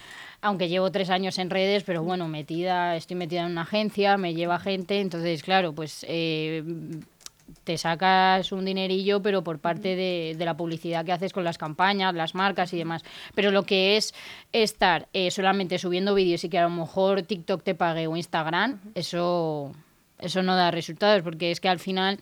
aunque 0.41 0.69
llevo 0.69 0.91
tres 0.91 1.09
años 1.09 1.37
en 1.37 1.49
redes, 1.49 1.83
pero 1.83 2.03
bueno, 2.03 2.27
metida, 2.27 2.95
estoy 2.95 3.15
metida 3.15 3.41
en 3.41 3.51
una 3.51 3.61
agencia, 3.61 4.17
me 4.17 4.33
lleva 4.33 4.59
gente, 4.59 4.99
entonces 5.01 5.43
claro, 5.43 5.73
pues 5.73 6.05
eh, 6.07 6.63
te 7.63 7.77
sacas 7.77 8.51
un 8.51 8.65
dinerillo, 8.65 9.21
pero 9.21 9.43
por 9.43 9.59
parte 9.59 9.95
de, 9.95 10.35
de 10.37 10.45
la 10.45 10.55
publicidad 10.55 11.05
que 11.05 11.11
haces 11.11 11.33
con 11.33 11.43
las 11.43 11.57
campañas, 11.57 12.13
las 12.13 12.35
marcas 12.35 12.73
y 12.73 12.77
demás. 12.77 13.03
Pero 13.35 13.51
lo 13.51 13.63
que 13.63 13.97
es 13.97 14.13
estar 14.53 15.07
eh, 15.13 15.31
solamente 15.31 15.77
subiendo 15.79 16.13
vídeos 16.15 16.43
y 16.43 16.49
que 16.49 16.59
a 16.59 16.63
lo 16.63 16.69
mejor 16.69 17.23
TikTok 17.23 17.63
te 17.63 17.75
pague 17.75 18.07
o 18.07 18.15
Instagram, 18.15 18.79
eso, 18.95 19.73
eso 20.19 20.43
no 20.43 20.55
da 20.55 20.71
resultados, 20.71 21.21
porque 21.21 21.51
es 21.51 21.59
que 21.59 21.69
al 21.69 21.79
final... 21.79 22.19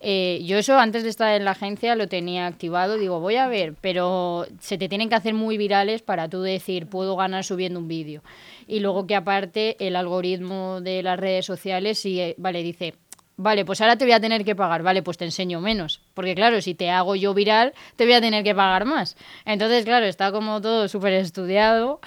eh, 0.00 0.40
yo 0.44 0.58
eso 0.58 0.78
antes 0.78 1.02
de 1.02 1.08
estar 1.08 1.34
en 1.34 1.44
la 1.44 1.52
agencia 1.52 1.96
lo 1.96 2.08
tenía 2.08 2.46
activado, 2.46 2.98
digo, 2.98 3.20
voy 3.20 3.36
a 3.36 3.48
ver, 3.48 3.74
pero 3.80 4.46
se 4.60 4.78
te 4.78 4.88
tienen 4.88 5.08
que 5.08 5.14
hacer 5.14 5.34
muy 5.34 5.58
virales 5.58 6.02
para 6.02 6.28
tú 6.28 6.42
decir, 6.42 6.86
puedo 6.86 7.16
ganar 7.16 7.44
subiendo 7.44 7.80
un 7.80 7.88
vídeo. 7.88 8.22
Y 8.66 8.80
luego 8.80 9.06
que 9.06 9.16
aparte 9.16 9.76
el 9.80 9.96
algoritmo 9.96 10.80
de 10.80 11.02
las 11.02 11.18
redes 11.18 11.46
sociales, 11.46 12.06
vale, 12.36 12.62
dice, 12.62 12.94
Vale, 13.40 13.64
pues 13.64 13.80
ahora 13.80 13.94
te 13.94 14.04
voy 14.04 14.12
a 14.14 14.20
tener 14.20 14.44
que 14.44 14.56
pagar. 14.56 14.82
Vale, 14.82 15.00
pues 15.04 15.16
te 15.16 15.24
enseño 15.24 15.60
menos. 15.60 16.00
Porque 16.14 16.34
claro, 16.34 16.60
si 16.60 16.74
te 16.74 16.90
hago 16.90 17.14
yo 17.14 17.34
viral, 17.34 17.72
te 17.94 18.04
voy 18.04 18.14
a 18.14 18.20
tener 18.20 18.42
que 18.42 18.52
pagar 18.52 18.84
más. 18.84 19.16
Entonces, 19.44 19.84
claro, 19.84 20.06
está 20.06 20.32
como 20.32 20.60
todo 20.60 20.88
súper 20.88 21.12
estudiado. 21.12 22.00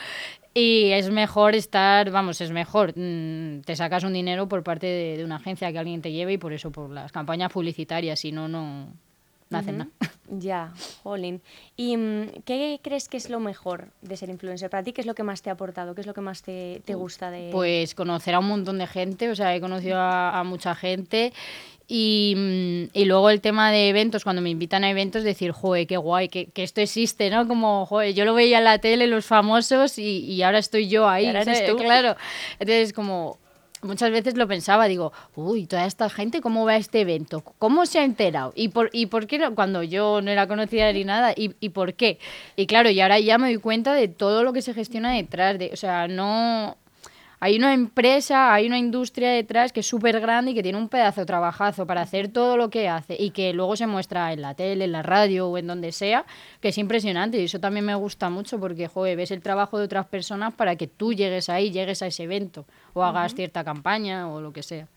Y 0.53 0.91
es 0.91 1.10
mejor 1.10 1.55
estar, 1.55 2.12
vamos, 2.12 2.41
es 2.41 2.51
mejor. 2.51 2.93
mm, 2.98 3.62
te 3.62 3.75
sacas 3.75 4.03
un 4.03 4.13
dinero 4.13 4.48
por 4.48 4.63
parte 4.63 4.88
de, 4.88 5.17
de 5.17 5.24
una 5.24 5.38
agencia 5.38 5.72
que 5.72 5.79
alguien 5.79 6.01
te 6.01 6.12
lleve 6.12 6.34
y 6.34 6.38
por 6.38 6.51
eso, 6.53 6.72
por 6.72 6.89
las 6.89 7.12
campañas 7.12 7.51
publicitarias. 7.51 8.20
Si 8.20 8.31
no, 8.31 8.48
no, 8.48 8.88
no 9.50 9.58
hacen 9.58 9.77
nada. 9.79 9.91
Ya, 10.34 10.72
jolín. 11.03 11.41
¿Y 11.75 11.98
mm, 11.98 12.43
qué 12.46 12.79
crees 12.81 13.10
que 13.10 13.17
es 13.17 13.29
lo 13.29 13.41
mejor 13.41 13.89
de 14.01 14.15
ser 14.15 14.29
influencer? 14.29 14.70
Para 14.70 14.81
ti, 14.81 14.93
¿qué 14.93 15.01
es 15.01 15.08
lo 15.08 15.13
que 15.13 15.24
más 15.24 15.41
te 15.41 15.50
ha 15.50 15.53
aportado? 15.53 15.93
¿Qué 15.93 16.00
es 16.00 16.08
lo 16.08 16.13
que 16.13 16.22
más 16.22 16.41
te, 16.41 16.81
te 16.86 16.96
gusta 16.96 17.29
de...? 17.29 17.50
Pues 17.51 17.93
conocer 17.93 18.36
a 18.36 18.39
un 18.39 18.48
montón 18.48 18.77
de 18.77 18.88
gente, 18.88 19.29
o 19.29 19.36
sea, 19.36 19.53
he 19.53 19.60
conocido 19.60 19.98
a, 19.98 20.39
a 20.39 20.43
mucha 20.46 20.74
gente. 20.74 21.34
Y, 21.93 22.36
mm, 22.38 22.98
y 22.98 23.03
luego 23.03 23.29
el 23.29 23.41
tema 23.41 23.69
de 23.69 23.89
eventos, 23.89 24.24
cuando 24.24 24.41
me 24.41 24.50
invitan 24.50 24.86
a 24.86 24.89
eventos, 24.89 25.25
decir, 25.25 25.51
joder, 25.51 25.86
qué 25.88 25.98
guay, 25.98 26.29
que, 26.29 26.45
que 26.45 26.63
esto 26.63 26.79
existe, 26.79 27.29
¿no? 27.29 27.50
Como, 27.50 27.86
joder, 27.86 28.13
yo 28.13 28.24
lo 28.24 28.33
veía 28.33 28.60
en 28.60 28.63
la 28.63 28.77
tele, 28.77 29.07
los 29.07 29.25
famosos, 29.25 29.98
y, 29.98 30.19
y 30.19 30.41
ahora 30.41 30.60
estoy 30.60 30.88
yo 30.88 31.10
ahí. 31.10 31.27
Ahora 31.27 31.43
tú. 31.43 31.75
Claro. 31.75 32.15
Entonces, 32.60 32.93
como, 32.93 33.39
muchas 33.81 34.10
veces 34.10 34.38
lo 34.38 34.48
pensaba, 34.48 34.88
digo, 34.88 35.12
uy, 35.36 35.65
toda 35.65 35.86
esta 35.86 36.10
gente, 36.10 36.39
¿cómo 36.39 36.63
va 36.63 36.77
este 36.77 37.01
evento? 37.01 37.43
¿Cómo 37.60 37.86
se 37.86 38.00
ha 38.00 38.05
enterado? 38.05 38.53
¿Y 38.55 38.69
por, 38.69 38.89
y 38.93 39.07
por 39.07 39.27
qué 39.27 39.38
no? 39.38 39.53
cuando 39.53 39.83
yo 39.83 40.21
no 40.21 40.31
era 40.31 40.48
conocida 40.48 40.93
ni 40.93 41.03
nada? 41.03 41.33
¿Y, 41.36 41.55
¿Y 41.60 41.69
por 41.69 41.95
qué? 41.95 42.19
Y 42.55 42.67
claro, 42.67 42.89
y 42.89 43.01
ahora 43.01 43.19
ya 43.19 43.38
me 43.38 43.48
doy 43.48 43.57
cuenta 43.57 43.93
de 43.93 44.07
todo 44.07 44.45
lo 44.45 44.53
que 44.53 44.62
se 44.62 44.74
gestiona 44.74 45.12
detrás, 45.12 45.60
de, 45.60 45.71
o 45.74 45.75
sea, 45.75 46.07
no... 46.07 46.77
Hay 47.43 47.57
una 47.57 47.74
empresa, 47.74 48.53
hay 48.53 48.67
una 48.67 48.77
industria 48.77 49.31
detrás 49.31 49.74
que 49.74 49.79
es 49.79 49.88
súper 49.88 50.19
grande 50.21 50.51
y 50.51 50.53
que 50.53 50.62
tiene 50.62 50.77
un 50.77 50.89
pedazo 50.89 51.21
de 51.21 51.25
trabajazo 51.25 51.88
para 51.88 52.01
hacer 52.01 52.27
todo 52.27 52.55
lo 52.55 52.69
que 52.69 52.88
hace 52.88 53.17
y 53.19 53.31
que 53.31 53.51
luego 53.51 53.75
se 53.75 53.88
muestra 53.88 54.31
en 54.31 54.43
la 54.43 54.53
tele, 54.53 54.86
en 54.86 54.91
la 54.91 55.01
radio 55.01 55.50
o 55.50 55.57
en 55.57 55.65
donde 55.65 55.91
sea, 55.91 56.24
que 56.60 56.67
es 56.67 56.77
impresionante. 56.77 57.41
Y 57.41 57.45
eso 57.45 57.60
también 57.60 57.83
me 57.83 57.95
gusta 57.95 58.29
mucho 58.29 58.60
porque, 58.60 58.88
joder, 58.88 59.17
ves 59.17 59.31
el 59.31 59.41
trabajo 59.41 59.79
de 59.79 59.86
otras 59.86 60.05
personas 60.05 60.53
para 60.53 60.75
que 60.75 60.86
tú 60.86 61.13
llegues 61.13 61.50
ahí, 61.50 61.71
llegues 61.71 62.03
a 62.03 62.07
ese 62.07 62.24
evento 62.24 62.65
o 62.93 63.03
hagas 63.03 63.33
cierta 63.33 63.63
campaña 63.63 64.31
o 64.31 64.39
lo 64.39 64.53
que 64.53 64.62
sea. 64.62 64.88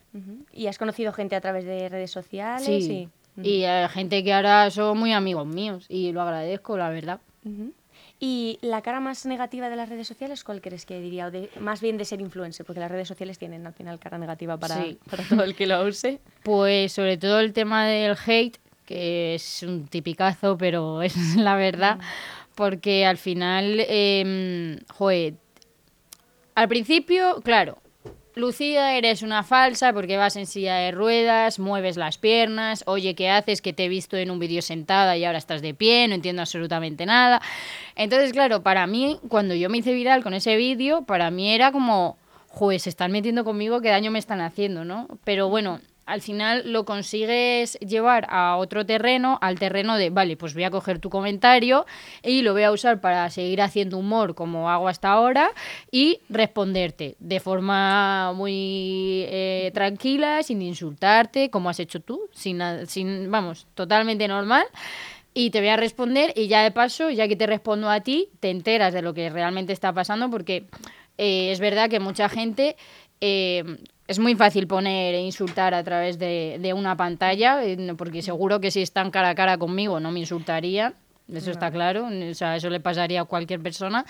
¿Y 0.53 0.67
has 0.67 0.77
conocido 0.77 1.15
gente 1.15 1.37
a 1.37 1.41
través 1.41 1.65
de 1.65 1.89
redes 1.89 2.11
sociales? 2.11 2.67
Sí. 2.67 2.93
Y... 2.93 3.09
Y 3.43 3.65
hay 3.65 3.89
gente 3.89 4.23
que 4.23 4.33
ahora 4.33 4.71
son 4.71 4.99
muy 4.99 5.13
amigos 5.13 5.47
míos 5.47 5.87
y 5.89 6.13
lo 6.13 6.23
agradezco, 6.23 6.77
la 6.77 6.91
verdad. 6.91 7.21
¿Y 8.21 8.59
la 8.63 8.81
cara 8.81 9.01
más 9.01 9.27
negativa 9.27 9.69
de 9.69 9.77
las 9.77 9.89
redes 9.89 10.07
sociales 10.07 10.45
cuál 10.45 10.61
crees 10.61 10.87
que 10.87 11.01
diría? 11.01 11.27
O 11.27 11.31
de, 11.31 11.51
más 11.61 11.81
bien 11.81 11.99
de 11.99 12.05
ser 12.05 12.21
influencer, 12.21 12.65
porque 12.65 12.81
las 12.81 12.91
redes 12.91 13.09
sociales 13.09 13.39
tienen 13.39 13.67
al 13.67 13.75
final 13.75 13.99
cara 13.99 14.19
negativa 14.19 14.57
para, 14.57 14.83
Sí. 14.83 14.99
para 15.11 15.25
todo 15.25 15.43
el 15.43 15.55
que 15.55 15.67
lo 15.67 15.85
use. 15.85 16.21
Pues 16.45 16.93
sobre 16.93 17.17
todo 17.17 17.41
el 17.41 17.53
tema 17.53 17.87
del 17.87 18.17
hate, 18.27 18.59
que 18.87 19.35
es 19.35 19.63
un 19.63 19.87
tipicazo, 19.89 20.57
pero 20.57 21.03
es 21.03 21.37
la 21.37 21.57
verdad, 21.57 21.99
porque 22.55 23.05
al 23.05 23.19
final, 23.19 23.79
eh, 23.81 24.79
joder, 24.93 25.35
al 26.55 26.69
principio, 26.69 27.41
claro, 27.43 27.79
Lucía, 28.37 28.97
eres 28.97 29.23
una 29.23 29.45
falsa 29.45 29.93
porque 29.93 30.17
vas 30.17 30.35
en 30.35 30.47
silla 30.47 30.75
de 30.75 30.91
ruedas, 30.91 31.61
mueves 31.61 31.97
las 31.97 32.19
piernas, 32.19 32.83
oye, 32.87 33.15
¿qué 33.15 33.31
haces? 33.31 33.63
Que 33.63 33.73
te 33.73 33.85
he 33.85 33.89
visto 33.89 34.17
en 34.17 34.33
un 34.33 34.41
vídeo 34.41 34.61
sentada 34.61 35.17
y 35.17 35.25
ahora 35.25 35.39
estás 35.39 35.63
de 35.63 35.73
pie, 35.73 36.09
no 36.09 36.17
entiendo 36.17 36.43
absolutamente 36.43 37.07
nada. 37.07 37.41
Entonces, 37.95 38.33
claro, 38.33 38.65
para 38.65 38.89
mí, 38.89 39.21
cuando 39.29 39.55
yo 39.55 39.71
me 39.71 39.79
hice 39.79 39.93
viral 39.93 40.25
con 40.25 40.35
ese 40.35 40.57
vídeo, 40.57 41.03
para 41.03 41.31
mí 41.31 41.53
era 41.53 41.71
como, 41.71 42.17
joder, 42.49 42.81
se 42.81 42.91
están 42.91 43.13
metiendo 43.13 43.45
conmigo, 43.45 43.81
qué 43.81 43.91
daño 43.91 44.11
me 44.11 44.19
están 44.19 44.41
haciendo, 44.41 44.85
¿no? 44.85 45.07
Pero 45.23 45.49
bueno, 45.49 45.81
al 46.07 46.21
final 46.21 46.73
lo 46.73 46.85
consigues 46.85 47.79
llevar 47.81 48.27
a 48.29 48.57
otro 48.57 48.85
terreno, 48.85 49.39
al 49.41 49.59
terreno 49.59 49.97
de, 49.97 50.11
vale, 50.11 50.37
pues 50.37 50.55
voy 50.55 50.65
a 50.65 50.71
coger 50.71 50.99
tu 50.99 51.11
comentario 51.11 51.87
y 52.23 52.43
lo 52.43 52.53
voy 52.53 52.63
a 52.63 52.73
usar 52.73 53.01
para 53.01 53.31
seguir 53.31 53.63
haciendo 53.63 53.99
humor 53.99 54.35
como 54.35 54.71
hago 54.71 54.89
hasta 54.89 55.11
ahora 55.11 55.51
y 55.91 56.21
responderte 56.29 57.17
de 57.19 57.41
forma 57.41 58.33
muy 58.35 59.25
eh, 59.29 59.71
tranquila, 59.75 60.43
sin 60.43 60.61
insultarte, 60.63 61.51
como 61.51 61.71
has 61.71 61.81
hecho 61.81 62.01
tú, 62.01 62.29
sin, 62.33 62.61
sin, 62.87 63.31
vamos, 63.31 63.67
totalmente 63.75 64.29
normal. 64.29 64.67
Y 65.33 65.51
te 65.51 65.61
voy 65.61 65.71
a 65.71 65.77
responder 65.77 66.33
y 66.37 66.49
ya 66.49 66.63
de 66.63 66.71
paso, 66.71 67.11
ya 67.11 67.27
que 67.27 67.37
te 67.37 67.47
respondo 67.47 67.91
a 67.91 68.01
ti, 68.01 68.29
te 68.41 68.51
enteras 68.51 68.93
de 68.93 69.03
lo 69.03 69.15
que 69.15 69.31
realmente 69.31 69.73
está 69.73 69.93
pasando 69.93 70.31
porque 70.31 70.67
eh, 71.19 71.51
es 71.51 71.61
verdad 71.61 71.89
que 71.89 71.99
mucha 71.99 72.29
gente... 72.29 72.77
eh, 73.21 73.65
es 74.07 74.19
muy 74.19 74.35
fácil 74.35 74.67
poner 74.67 75.15
e 75.15 75.21
insultar 75.21 75.75
a 75.75 75.83
través 75.83 76.19
de, 76.19 76.59
de 76.61 76.73
una 76.73 76.97
pantalla, 76.97 77.65
eh, 77.65 77.95
porque 77.97 78.23
seguro 78.23 78.61
que 78.61 78.71
si 78.71 78.83
están 78.83 79.11
cara 79.11 79.31
a 79.31 79.35
cara 79.35 79.57
conmigo 79.57 80.01
no 80.01 80.11
me 80.11 80.21
insultarían, 80.21 80.95
eso 81.33 81.51
está 81.51 81.71
claro, 81.71 82.09
o 82.09 82.35
sea, 82.35 82.57
eso 82.57 82.69
le 82.69 82.81
pasaría 82.81 83.23
a 83.23 83.25
cualquier 83.25 83.61
persona. 83.61 84.05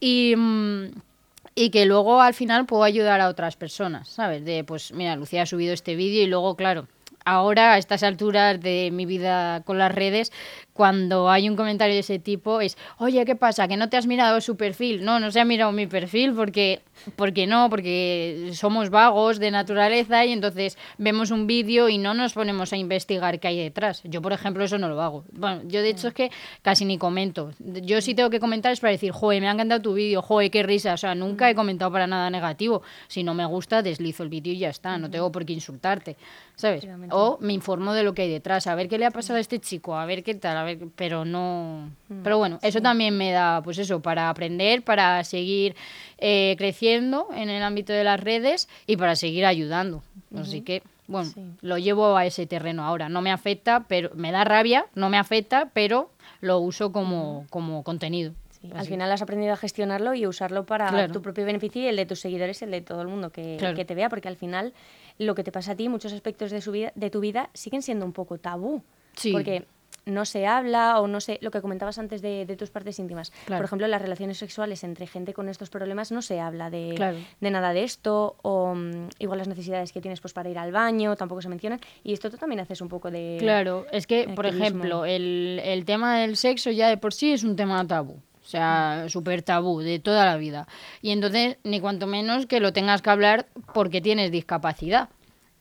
Y, 0.00 0.34
mm, 0.36 0.86
y 1.54 1.70
que 1.70 1.86
luego 1.86 2.20
al 2.20 2.34
final 2.34 2.66
puedo 2.66 2.82
ayudar 2.82 3.20
a 3.20 3.28
otras 3.28 3.56
personas, 3.56 4.08
¿sabes? 4.08 4.44
De, 4.44 4.64
pues 4.64 4.92
mira, 4.92 5.14
Lucía 5.16 5.42
ha 5.42 5.46
subido 5.46 5.72
este 5.72 5.94
vídeo 5.94 6.22
y 6.22 6.26
luego, 6.26 6.56
claro, 6.56 6.88
ahora 7.24 7.74
a 7.74 7.78
estas 7.78 8.02
alturas 8.02 8.60
de 8.60 8.90
mi 8.92 9.06
vida 9.06 9.62
con 9.64 9.78
las 9.78 9.94
redes, 9.94 10.32
cuando 10.72 11.30
hay 11.30 11.48
un 11.48 11.56
comentario 11.56 11.94
de 11.94 12.00
ese 12.00 12.18
tipo 12.18 12.60
es, 12.60 12.76
oye, 12.98 13.24
¿qué 13.24 13.36
pasa? 13.36 13.68
¿Que 13.68 13.76
no 13.76 13.88
te 13.88 13.96
has 13.96 14.06
mirado 14.06 14.40
su 14.40 14.56
perfil? 14.56 15.04
No, 15.04 15.20
no 15.20 15.30
se 15.30 15.40
ha 15.40 15.44
mirado 15.44 15.72
mi 15.72 15.86
perfil 15.86 16.32
porque, 16.32 16.80
porque 17.16 17.46
no, 17.46 17.68
porque 17.68 18.50
somos 18.54 18.90
vagos 18.90 19.38
de 19.38 19.50
naturaleza 19.50 20.24
y 20.24 20.32
entonces 20.32 20.78
vemos 20.98 21.30
un 21.30 21.46
vídeo 21.46 21.88
y 21.88 21.98
no 21.98 22.14
nos 22.14 22.32
ponemos 22.32 22.72
a 22.72 22.76
investigar 22.76 23.38
qué 23.38 23.48
hay 23.48 23.58
detrás. 23.58 24.02
Yo, 24.04 24.22
por 24.22 24.32
ejemplo, 24.32 24.64
eso 24.64 24.78
no 24.78 24.88
lo 24.88 25.00
hago. 25.02 25.24
Bueno, 25.32 25.62
yo 25.66 25.82
de 25.82 25.90
hecho 25.90 26.08
es 26.08 26.14
que 26.14 26.30
casi 26.62 26.84
ni 26.84 26.96
comento. 26.96 27.50
Yo 27.58 28.00
sí 28.00 28.14
tengo 28.14 28.30
que 28.30 28.40
comentar 28.40 28.72
es 28.72 28.80
para 28.80 28.92
decir, 28.92 29.12
joder, 29.12 29.42
me 29.42 29.48
ha 29.48 29.52
encantado 29.52 29.82
tu 29.82 29.94
vídeo, 29.94 30.22
joder, 30.22 30.50
qué 30.50 30.62
risa. 30.62 30.94
O 30.94 30.96
sea, 30.96 31.14
nunca 31.14 31.50
he 31.50 31.54
comentado 31.54 31.92
para 31.92 32.06
nada 32.06 32.30
negativo. 32.30 32.82
Si 33.08 33.22
no 33.22 33.34
me 33.34 33.44
gusta, 33.44 33.82
deslizo 33.82 34.22
el 34.22 34.28
vídeo 34.28 34.52
y 34.52 34.58
ya 34.58 34.70
está. 34.70 34.96
No 34.96 35.10
tengo 35.10 35.30
por 35.30 35.44
qué 35.44 35.52
insultarte, 35.52 36.16
¿sabes? 36.56 36.86
O 37.10 37.38
me 37.40 37.52
informo 37.52 37.92
de 37.92 38.04
lo 38.04 38.14
que 38.14 38.22
hay 38.22 38.30
detrás, 38.30 38.66
a 38.66 38.74
ver 38.74 38.88
qué 38.88 38.98
le 38.98 39.06
ha 39.06 39.10
pasado 39.10 39.36
a 39.36 39.40
este 39.40 39.58
chico, 39.58 39.96
a 39.96 40.06
ver 40.06 40.22
qué 40.22 40.34
tal 40.34 40.61
pero 40.96 41.24
no... 41.24 41.90
Mm, 42.08 42.22
pero 42.22 42.38
bueno, 42.38 42.58
eso 42.62 42.80
también 42.80 43.16
me 43.16 43.32
da, 43.32 43.62
pues 43.62 43.78
eso, 43.78 44.00
para 44.00 44.28
aprender, 44.28 44.82
para 44.82 45.22
seguir 45.24 45.74
eh, 46.18 46.54
creciendo 46.58 47.28
en 47.34 47.50
el 47.50 47.62
ámbito 47.62 47.92
de 47.92 48.04
las 48.04 48.20
redes 48.20 48.68
y 48.86 48.96
para 48.96 49.16
seguir 49.16 49.46
ayudando. 49.46 50.02
Así 50.36 50.62
que, 50.62 50.82
bueno, 51.06 51.30
lo 51.60 51.78
llevo 51.78 52.16
a 52.16 52.26
ese 52.26 52.46
terreno 52.46 52.84
ahora. 52.84 53.08
No 53.08 53.20
me 53.20 53.30
afecta, 53.30 53.84
pero 53.88 54.10
me 54.14 54.32
da 54.32 54.44
rabia, 54.44 54.86
no 54.94 55.10
me 55.10 55.18
afecta, 55.18 55.70
pero 55.72 56.10
lo 56.40 56.58
uso 56.58 56.92
como, 56.92 57.46
como 57.50 57.82
contenido. 57.82 58.32
Al 58.74 58.86
final 58.86 59.10
has 59.10 59.22
aprendido 59.22 59.52
a 59.52 59.56
gestionarlo 59.56 60.14
y 60.14 60.26
usarlo 60.26 60.64
para 60.64 61.08
tu 61.08 61.20
propio 61.20 61.44
beneficio 61.44 61.82
y 61.82 61.86
el 61.86 61.96
de 61.96 62.06
tus 62.06 62.20
seguidores 62.20 62.62
y 62.62 62.64
el 62.64 62.70
de 62.70 62.80
todo 62.80 63.02
el 63.02 63.08
mundo 63.08 63.30
que, 63.30 63.58
que, 63.74 63.84
te 63.84 63.94
vea, 63.94 64.08
porque 64.08 64.28
al 64.28 64.36
final 64.36 64.72
lo 65.18 65.34
que 65.34 65.42
te 65.42 65.50
pasa 65.50 65.72
a 65.72 65.74
ti, 65.74 65.88
muchos 65.88 66.12
aspectos 66.12 66.50
de, 66.50 66.60
su 66.60 66.70
vida, 66.70 66.92
de 66.94 67.10
tu 67.10 67.20
vida 67.20 67.50
siguen 67.54 67.82
siendo 67.82 68.06
un 68.06 68.12
poco 68.12 68.38
tabú. 68.38 68.82
Sí. 69.16 69.32
Porque 69.32 69.66
no 70.04 70.24
se 70.24 70.46
habla 70.46 71.00
o 71.00 71.06
no 71.06 71.20
sé, 71.20 71.38
lo 71.42 71.50
que 71.50 71.60
comentabas 71.60 71.98
antes 71.98 72.22
de, 72.22 72.44
tus 72.58 72.70
partes 72.70 72.98
íntimas. 72.98 73.32
Por 73.46 73.64
ejemplo, 73.64 73.86
las 73.86 74.02
relaciones 74.02 74.38
sexuales 74.38 74.84
entre 74.84 75.06
gente 75.06 75.32
con 75.32 75.48
estos 75.48 75.70
problemas 75.70 76.12
no 76.12 76.22
se 76.22 76.40
habla 76.40 76.70
de, 76.70 77.24
de 77.40 77.50
nada 77.50 77.72
de 77.72 77.84
esto 77.84 78.36
o 78.42 78.74
mm, 78.74 79.08
igual 79.18 79.38
las 79.38 79.48
necesidades 79.48 79.92
que 79.92 80.00
tienes 80.00 80.20
pues 80.20 80.32
para 80.34 80.50
ir 80.50 80.58
al 80.58 80.72
baño 80.72 81.16
tampoco 81.16 81.42
se 81.42 81.48
mencionan 81.48 81.80
y 82.02 82.12
esto 82.12 82.30
tú 82.30 82.36
también 82.36 82.60
haces 82.60 82.80
un 82.80 82.88
poco 82.88 83.10
de... 83.10 83.36
Claro, 83.38 83.86
es 83.92 84.06
que, 84.06 84.28
por 84.28 84.46
ejemplo, 84.46 85.04
el, 85.04 85.60
el 85.64 85.84
tema 85.84 86.18
del 86.18 86.36
sexo 86.36 86.70
ya 86.70 86.88
de 86.88 86.96
por 86.96 87.14
sí 87.14 87.32
es 87.32 87.44
un 87.44 87.56
tema 87.56 87.86
tabú. 87.86 88.20
O 88.42 88.44
sea, 88.44 89.06
súper 89.08 89.42
tabú 89.42 89.80
de 89.80 90.00
toda 90.00 90.26
la 90.26 90.36
vida. 90.36 90.66
Y 91.00 91.10
entonces, 91.10 91.58
ni 91.62 91.80
cuanto 91.80 92.06
menos 92.06 92.46
que 92.46 92.58
lo 92.58 92.72
tengas 92.72 93.00
que 93.00 93.10
hablar 93.10 93.46
porque 93.72 94.00
tienes 94.00 94.32
discapacidad. 94.32 95.10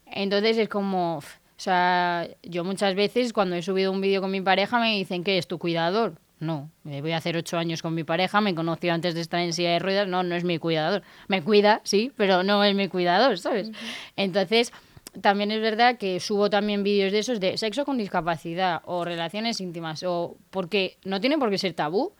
Entonces 0.07 0.57
es 0.57 0.67
como, 0.67 1.21
o 1.61 1.63
sea, 1.63 2.27
yo 2.41 2.63
muchas 2.63 2.95
veces 2.95 3.33
cuando 3.33 3.55
he 3.55 3.61
subido 3.61 3.91
un 3.91 4.01
vídeo 4.01 4.19
con 4.19 4.31
mi 4.31 4.41
pareja 4.41 4.79
me 4.79 4.97
dicen 4.97 5.23
que 5.23 5.37
es 5.37 5.45
tu 5.45 5.59
cuidador. 5.59 6.15
No, 6.39 6.71
me 6.83 7.03
voy 7.03 7.11
a 7.11 7.17
hacer 7.17 7.37
ocho 7.37 7.59
años 7.59 7.83
con 7.83 7.93
mi 7.93 8.03
pareja, 8.03 8.41
me 8.41 8.55
conoció 8.55 8.91
antes 8.91 9.13
de 9.13 9.21
estar 9.21 9.41
en 9.41 9.53
silla 9.53 9.73
de 9.73 9.77
ruedas, 9.77 10.07
no, 10.07 10.23
no 10.23 10.33
es 10.33 10.43
mi 10.43 10.57
cuidador. 10.57 11.03
Me 11.27 11.43
cuida, 11.43 11.79
sí, 11.83 12.11
pero 12.17 12.41
no 12.41 12.63
es 12.63 12.73
mi 12.73 12.87
cuidador, 12.87 13.37
¿sabes? 13.37 13.69
Entonces, 14.15 14.73
también 15.21 15.51
es 15.51 15.61
verdad 15.61 15.99
que 15.99 16.19
subo 16.19 16.49
también 16.49 16.81
vídeos 16.81 17.11
de 17.11 17.19
esos 17.19 17.39
de 17.39 17.55
sexo 17.59 17.85
con 17.85 17.99
discapacidad 17.99 18.81
o 18.85 19.05
relaciones 19.05 19.61
íntimas, 19.61 20.01
o 20.01 20.37
porque 20.49 20.97
no 21.05 21.21
tiene 21.21 21.37
por 21.37 21.51
qué 21.51 21.59
ser 21.59 21.73
tabú. 21.73 22.13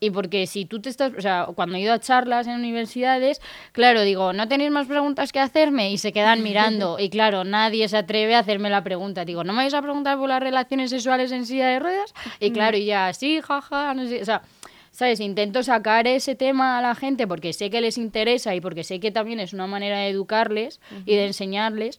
Y 0.00 0.10
porque 0.10 0.46
si 0.46 0.64
tú 0.64 0.80
te 0.80 0.90
estás, 0.90 1.12
o 1.16 1.20
sea, 1.20 1.48
cuando 1.54 1.76
he 1.76 1.80
ido 1.80 1.92
a 1.92 1.98
charlas 1.98 2.46
en 2.46 2.54
universidades, 2.56 3.40
claro, 3.72 4.02
digo, 4.02 4.32
¿no 4.32 4.48
tenéis 4.48 4.70
más 4.70 4.86
preguntas 4.86 5.32
que 5.32 5.40
hacerme? 5.40 5.90
Y 5.90 5.98
se 5.98 6.12
quedan 6.12 6.42
mirando. 6.44 6.98
y 6.98 7.08
claro, 7.08 7.44
nadie 7.44 7.88
se 7.88 7.96
atreve 7.96 8.34
a 8.34 8.40
hacerme 8.40 8.70
la 8.70 8.84
pregunta. 8.84 9.24
Digo, 9.24 9.44
¿no 9.44 9.52
me 9.52 9.62
vais 9.62 9.74
a 9.74 9.82
preguntar 9.82 10.18
por 10.18 10.28
las 10.28 10.40
relaciones 10.40 10.90
sexuales 10.90 11.32
en 11.32 11.46
silla 11.46 11.68
de 11.68 11.78
ruedas? 11.78 12.12
Y 12.40 12.50
claro, 12.50 12.76
y 12.76 12.84
ya, 12.84 13.12
sí, 13.12 13.40
jaja, 13.40 13.94
no 13.94 14.06
sé, 14.06 14.20
o 14.20 14.24
sea... 14.24 14.42
¿Sabes? 14.90 15.18
Intento 15.18 15.64
sacar 15.64 16.06
ese 16.06 16.36
tema 16.36 16.78
a 16.78 16.80
la 16.80 16.94
gente 16.94 17.26
porque 17.26 17.52
sé 17.52 17.68
que 17.68 17.80
les 17.80 17.98
interesa 17.98 18.54
y 18.54 18.60
porque 18.60 18.84
sé 18.84 19.00
que 19.00 19.10
también 19.10 19.40
es 19.40 19.52
una 19.52 19.66
manera 19.66 19.98
de 19.98 20.08
educarles 20.08 20.80
y 21.04 21.16
de 21.16 21.26
enseñarles. 21.26 21.98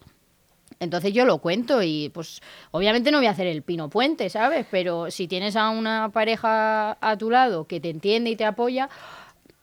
Entonces 0.78 1.12
yo 1.12 1.24
lo 1.24 1.38
cuento 1.38 1.82
y 1.82 2.10
pues 2.10 2.40
obviamente 2.70 3.10
no 3.10 3.18
voy 3.18 3.26
a 3.26 3.30
hacer 3.30 3.46
el 3.46 3.62
pino 3.62 3.88
puente, 3.88 4.28
¿sabes? 4.28 4.66
Pero 4.70 5.10
si 5.10 5.26
tienes 5.26 5.56
a 5.56 5.70
una 5.70 6.10
pareja 6.10 6.98
a 7.00 7.16
tu 7.16 7.30
lado 7.30 7.64
que 7.64 7.80
te 7.80 7.90
entiende 7.90 8.30
y 8.30 8.36
te 8.36 8.44
apoya, 8.44 8.90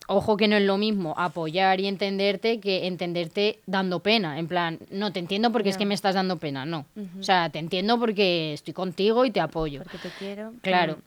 ojo 0.08 0.38
que 0.38 0.48
no 0.48 0.56
es 0.56 0.64
lo 0.64 0.78
mismo 0.78 1.14
apoyar 1.18 1.80
y 1.80 1.88
entenderte 1.88 2.60
que 2.60 2.88
entenderte 2.88 3.60
dando 3.66 4.00
pena. 4.02 4.40
En 4.40 4.48
plan, 4.48 4.80
no 4.90 5.12
te 5.12 5.20
entiendo 5.20 5.52
porque 5.52 5.70
es 5.70 5.78
que 5.78 5.86
me 5.86 5.94
estás 5.94 6.16
dando 6.16 6.38
pena, 6.38 6.66
no. 6.66 6.86
O 7.20 7.24
sea, 7.24 7.50
te 7.50 7.60
entiendo 7.60 8.00
porque 8.00 8.54
estoy 8.54 8.74
contigo 8.74 9.26
y 9.26 9.32
te 9.32 9.40
apoyo. 9.40 9.84
Porque 9.84 9.98
te 10.00 10.10
quiero. 10.18 10.54
Claro. 10.62 10.98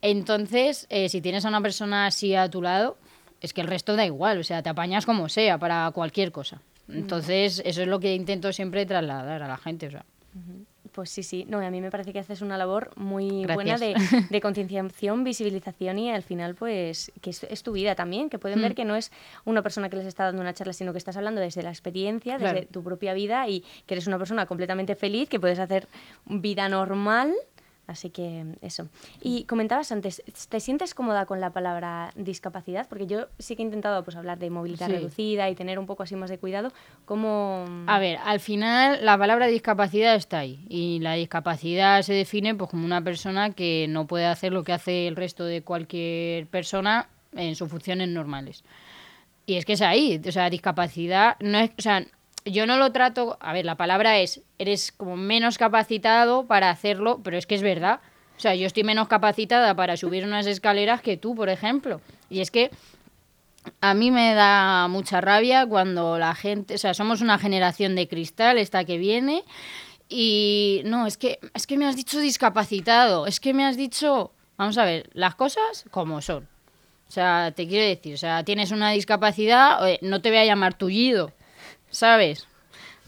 Entonces, 0.00 0.86
eh, 0.90 1.08
si 1.08 1.20
tienes 1.20 1.44
a 1.44 1.48
una 1.48 1.60
persona 1.60 2.06
así 2.06 2.34
a 2.34 2.50
tu 2.50 2.60
lado, 2.62 2.96
es 3.40 3.52
que 3.52 3.60
el 3.60 3.68
resto 3.68 3.96
da 3.96 4.04
igual, 4.04 4.38
o 4.38 4.44
sea, 4.44 4.62
te 4.62 4.68
apañas 4.68 5.06
como 5.06 5.28
sea 5.28 5.58
para 5.58 5.90
cualquier 5.92 6.32
cosa. 6.32 6.60
Entonces, 6.88 7.62
eso 7.64 7.82
es 7.82 7.88
lo 7.88 8.00
que 8.00 8.14
intento 8.14 8.52
siempre 8.52 8.86
trasladar 8.86 9.42
a 9.42 9.48
la 9.48 9.56
gente. 9.56 9.86
O 9.86 9.90
sea. 9.90 10.04
Pues 10.92 11.08
sí, 11.08 11.22
sí. 11.22 11.46
No, 11.48 11.58
a 11.58 11.70
mí 11.70 11.80
me 11.80 11.90
parece 11.90 12.12
que 12.12 12.18
haces 12.18 12.42
una 12.42 12.58
labor 12.58 12.90
muy 12.96 13.46
buena 13.46 13.78
de, 13.78 13.94
de, 14.30 14.40
concienciación, 14.40 15.24
visibilización 15.24 15.98
y 15.98 16.10
al 16.10 16.22
final, 16.22 16.54
pues, 16.54 17.10
que 17.22 17.30
es, 17.30 17.62
tu 17.62 17.72
vida 17.72 17.94
también, 17.94 18.28
que 18.28 18.38
pueden 18.38 18.60
ver 18.60 18.72
mm. 18.72 18.74
que 18.74 18.84
no 18.84 18.96
es 18.96 19.10
una 19.44 19.62
persona 19.62 19.88
que 19.88 19.96
les 19.96 20.06
está 20.06 20.24
dando 20.24 20.42
una 20.42 20.52
charla, 20.52 20.74
sino 20.74 20.92
que 20.92 20.98
estás 20.98 21.16
hablando 21.16 21.40
desde 21.40 21.62
la 21.62 21.70
experiencia, 21.70 22.38
desde 22.38 22.66
tu 22.66 22.82
propia 22.82 23.14
vida 23.14 23.48
y 23.48 23.64
que 23.86 23.94
eres 23.94 24.06
una 24.06 24.18
persona 24.18 24.44
completamente 24.46 24.94
feliz, 24.94 25.28
que 25.28 25.40
puedes 25.40 25.58
hacer 25.58 25.88
vida 26.26 26.68
normal 26.68 27.32
Así 27.86 28.10
que 28.10 28.44
eso. 28.62 28.88
Y 29.20 29.44
comentabas 29.44 29.90
antes, 29.90 30.22
¿te 30.48 30.60
sientes 30.60 30.94
cómoda 30.94 31.26
con 31.26 31.40
la 31.40 31.50
palabra 31.50 32.12
discapacidad? 32.14 32.88
Porque 32.88 33.06
yo 33.06 33.26
sí 33.38 33.56
que 33.56 33.62
he 33.62 33.64
intentado 33.64 34.04
pues, 34.04 34.16
hablar 34.16 34.38
de 34.38 34.50
movilidad 34.50 34.88
reducida 34.88 35.50
y 35.50 35.56
tener 35.56 35.78
un 35.78 35.86
poco 35.86 36.04
así 36.04 36.14
más 36.14 36.30
de 36.30 36.38
cuidado. 36.38 36.72
¿Cómo...? 37.04 37.64
A 37.88 37.98
ver, 37.98 38.18
al 38.24 38.38
final 38.38 39.04
la 39.04 39.18
palabra 39.18 39.48
discapacidad 39.48 40.14
está 40.14 40.38
ahí. 40.38 40.64
Y 40.68 41.00
la 41.00 41.14
discapacidad 41.14 42.02
se 42.02 42.14
define 42.14 42.54
pues, 42.54 42.70
como 42.70 42.84
una 42.84 43.02
persona 43.02 43.52
que 43.52 43.86
no 43.88 44.06
puede 44.06 44.26
hacer 44.26 44.52
lo 44.52 44.62
que 44.62 44.72
hace 44.72 45.08
el 45.08 45.16
resto 45.16 45.44
de 45.44 45.62
cualquier 45.62 46.46
persona 46.46 47.08
en 47.34 47.56
sus 47.56 47.68
funciones 47.68 48.08
normales. 48.08 48.62
Y 49.44 49.56
es 49.56 49.64
que 49.64 49.72
es 49.72 49.82
ahí. 49.82 50.20
O 50.24 50.32
sea, 50.32 50.48
discapacidad 50.50 51.36
no 51.40 51.58
es... 51.58 51.70
O 51.76 51.82
sea, 51.82 52.06
yo 52.44 52.66
no 52.66 52.76
lo 52.76 52.92
trato, 52.92 53.36
a 53.40 53.52
ver, 53.52 53.64
la 53.64 53.76
palabra 53.76 54.18
es, 54.18 54.40
eres 54.58 54.92
como 54.92 55.16
menos 55.16 55.58
capacitado 55.58 56.46
para 56.46 56.70
hacerlo, 56.70 57.20
pero 57.22 57.36
es 57.36 57.46
que 57.46 57.54
es 57.54 57.62
verdad. 57.62 58.00
O 58.36 58.40
sea, 58.40 58.54
yo 58.54 58.66
estoy 58.66 58.82
menos 58.82 59.08
capacitada 59.08 59.74
para 59.74 59.96
subir 59.96 60.24
unas 60.24 60.46
escaleras 60.46 61.02
que 61.02 61.16
tú, 61.16 61.34
por 61.34 61.48
ejemplo. 61.48 62.00
Y 62.28 62.40
es 62.40 62.50
que 62.50 62.70
a 63.80 63.94
mí 63.94 64.10
me 64.10 64.34
da 64.34 64.88
mucha 64.88 65.20
rabia 65.20 65.66
cuando 65.66 66.18
la 66.18 66.34
gente, 66.34 66.74
o 66.74 66.78
sea, 66.78 66.94
somos 66.94 67.20
una 67.20 67.38
generación 67.38 67.94
de 67.94 68.08
cristal, 68.08 68.58
esta 68.58 68.84
que 68.84 68.98
viene, 68.98 69.44
y 70.08 70.82
no, 70.84 71.06
es 71.06 71.16
que, 71.16 71.38
es 71.54 71.66
que 71.66 71.76
me 71.78 71.86
has 71.86 71.96
dicho 71.96 72.18
discapacitado, 72.18 73.26
es 73.26 73.38
que 73.38 73.54
me 73.54 73.64
has 73.64 73.76
dicho, 73.76 74.32
vamos 74.56 74.76
a 74.78 74.84
ver, 74.84 75.08
las 75.12 75.36
cosas 75.36 75.84
como 75.90 76.20
son. 76.20 76.48
O 77.08 77.10
sea, 77.12 77.52
te 77.54 77.68
quiero 77.68 77.86
decir, 77.86 78.14
o 78.14 78.18
sea, 78.18 78.42
tienes 78.42 78.72
una 78.72 78.90
discapacidad, 78.90 79.78
no 80.00 80.20
te 80.20 80.30
voy 80.30 80.38
a 80.38 80.44
llamar 80.44 80.74
tullido, 80.74 81.32
¿sabes? 81.92 82.48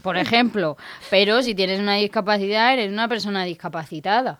Por 0.05 0.17
ejemplo, 0.17 0.77
pero 1.09 1.41
si 1.41 1.55
tienes 1.55 1.79
una 1.79 1.95
discapacidad, 1.95 2.71
eres 2.71 2.91
una 2.91 3.07
persona 3.07 3.43
discapacitada. 3.43 4.37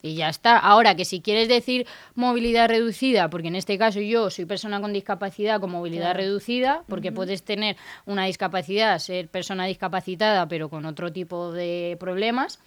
Y 0.00 0.14
ya 0.14 0.30
está. 0.30 0.56
Ahora 0.56 0.96
que 0.96 1.04
si 1.04 1.20
quieres 1.20 1.48
decir 1.48 1.86
movilidad 2.14 2.70
reducida, 2.70 3.28
porque 3.28 3.48
en 3.48 3.56
este 3.56 3.76
caso 3.76 4.00
yo 4.00 4.30
soy 4.30 4.46
persona 4.46 4.80
con 4.80 4.94
discapacidad 4.94 5.60
con 5.60 5.70
movilidad 5.70 6.14
reducida, 6.14 6.82
porque 6.88 7.12
puedes 7.12 7.42
tener 7.42 7.76
una 8.06 8.24
discapacidad, 8.24 8.98
ser 9.00 9.28
persona 9.28 9.66
discapacitada, 9.66 10.48
pero 10.48 10.70
con 10.70 10.86
otro 10.86 11.12
tipo 11.12 11.52
de 11.52 11.98
problemas, 12.00 12.58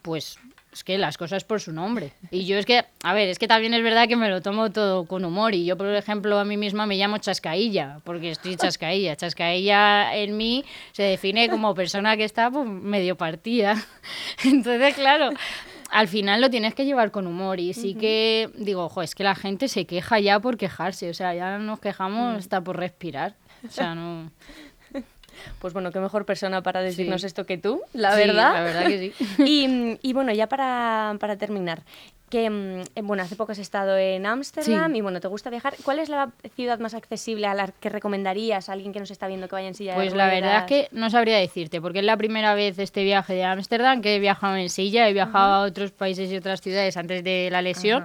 pues 0.00 0.38
es 0.74 0.82
que 0.82 0.98
las 0.98 1.16
cosas 1.16 1.44
por 1.44 1.60
su 1.60 1.72
nombre. 1.72 2.12
Y 2.32 2.46
yo 2.46 2.58
es 2.58 2.66
que, 2.66 2.84
a 3.04 3.14
ver, 3.14 3.28
es 3.28 3.38
que 3.38 3.46
también 3.46 3.74
es 3.74 3.82
verdad 3.82 4.08
que 4.08 4.16
me 4.16 4.28
lo 4.28 4.42
tomo 4.42 4.72
todo 4.72 5.06
con 5.06 5.24
humor. 5.24 5.54
Y 5.54 5.64
yo, 5.64 5.76
por 5.76 5.86
ejemplo, 5.94 6.36
a 6.38 6.44
mí 6.44 6.56
misma 6.56 6.84
me 6.84 6.96
llamo 6.96 7.18
chascailla, 7.18 8.00
porque 8.02 8.32
estoy 8.32 8.56
chascailla. 8.56 9.14
Chascailla 9.14 10.16
en 10.16 10.36
mí 10.36 10.64
se 10.90 11.04
define 11.04 11.48
como 11.48 11.76
persona 11.76 12.16
que 12.16 12.24
está 12.24 12.50
pues, 12.50 12.66
medio 12.66 13.16
partida. 13.16 13.76
Entonces, 14.44 14.94
claro, 14.94 15.30
al 15.90 16.08
final 16.08 16.40
lo 16.40 16.50
tienes 16.50 16.74
que 16.74 16.84
llevar 16.84 17.12
con 17.12 17.28
humor. 17.28 17.60
Y 17.60 17.72
sí 17.72 17.94
que 17.94 18.50
digo, 18.56 18.86
ojo, 18.86 19.00
es 19.02 19.14
que 19.14 19.22
la 19.22 19.36
gente 19.36 19.68
se 19.68 19.84
queja 19.84 20.18
ya 20.18 20.40
por 20.40 20.56
quejarse. 20.56 21.08
O 21.08 21.14
sea, 21.14 21.34
ya 21.34 21.58
nos 21.58 21.78
quejamos 21.78 22.34
mm. 22.34 22.36
hasta 22.38 22.60
por 22.60 22.78
respirar. 22.78 23.36
O 23.64 23.70
sea, 23.70 23.94
no. 23.94 24.30
Pues 25.60 25.72
bueno, 25.72 25.90
qué 25.92 26.00
mejor 26.00 26.24
persona 26.24 26.62
para 26.62 26.80
decirnos 26.80 27.24
esto 27.24 27.46
que 27.46 27.58
tú, 27.58 27.80
la 27.92 28.14
verdad. 28.14 28.54
La 28.54 28.62
verdad 28.62 28.86
que 28.86 28.98
sí. 28.98 29.24
y, 29.44 29.98
y 30.02 30.12
bueno, 30.12 30.32
ya 30.32 30.48
para, 30.48 31.16
para 31.18 31.36
terminar, 31.36 31.82
que, 32.34 32.50
mm, 32.50 33.06
bueno, 33.06 33.22
hace 33.22 33.36
poco 33.36 33.52
has 33.52 33.58
estado 33.58 33.96
en 33.96 34.26
Ámsterdam 34.26 34.92
y 34.96 35.00
bueno, 35.00 35.20
te 35.20 35.28
gusta 35.28 35.50
viajar. 35.50 35.74
¿Cuál 35.84 36.00
es 36.00 36.08
la 36.08 36.32
ciudad 36.56 36.80
más 36.80 36.94
accesible 36.94 37.46
a 37.46 37.54
la 37.54 37.68
que 37.68 37.88
recomendarías 37.88 38.68
a 38.68 38.72
alguien 38.72 38.92
que 38.92 38.98
nos 38.98 39.12
está 39.12 39.28
viendo 39.28 39.46
que 39.46 39.54
vaya 39.54 39.68
en 39.68 39.74
silla 39.74 39.94
pues 39.94 40.08
de 40.08 40.14
ruedas? 40.14 40.30
Pues 40.30 40.42
la 40.42 40.48
verdad 40.48 40.64
es 40.64 40.88
que 40.88 40.96
no 40.96 41.10
sabría 41.10 41.38
decirte, 41.38 41.80
porque 41.80 42.00
es 42.00 42.04
la 42.04 42.16
primera 42.16 42.54
vez 42.54 42.78
este 42.80 43.04
viaje 43.04 43.34
de 43.34 43.44
Ámsterdam 43.44 44.02
que 44.02 44.16
he 44.16 44.18
viajado 44.18 44.56
en 44.56 44.68
silla, 44.68 45.08
he 45.08 45.12
viajado 45.12 45.54
a 45.54 45.60
otros 45.60 45.92
países 45.92 46.28
y 46.32 46.36
otras 46.36 46.60
ciudades 46.60 46.96
antes 46.96 47.22
de 47.22 47.50
la 47.52 47.62
lesión. 47.62 48.04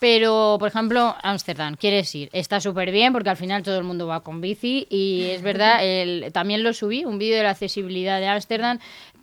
Pero, 0.00 0.56
por 0.58 0.68
ejemplo, 0.68 1.14
Ámsterdam, 1.22 1.76
quieres 1.76 2.14
ir, 2.14 2.30
está 2.32 2.58
súper 2.58 2.90
bien 2.90 3.12
porque 3.12 3.28
al 3.28 3.36
final 3.36 3.62
todo 3.62 3.76
el 3.76 3.84
mundo 3.84 4.06
va 4.06 4.20
con 4.20 4.40
bici 4.40 4.86
y 4.88 5.24
es 5.26 5.42
verdad, 5.42 5.78
el, 5.82 6.32
también 6.32 6.62
lo 6.64 6.72
subí, 6.72 7.04
un 7.04 7.18
vídeo 7.18 7.36
de 7.36 7.42
la 7.42 7.50
accesibilidad 7.50 8.18
de 8.18 8.26
Ámsterdam, 8.26 8.78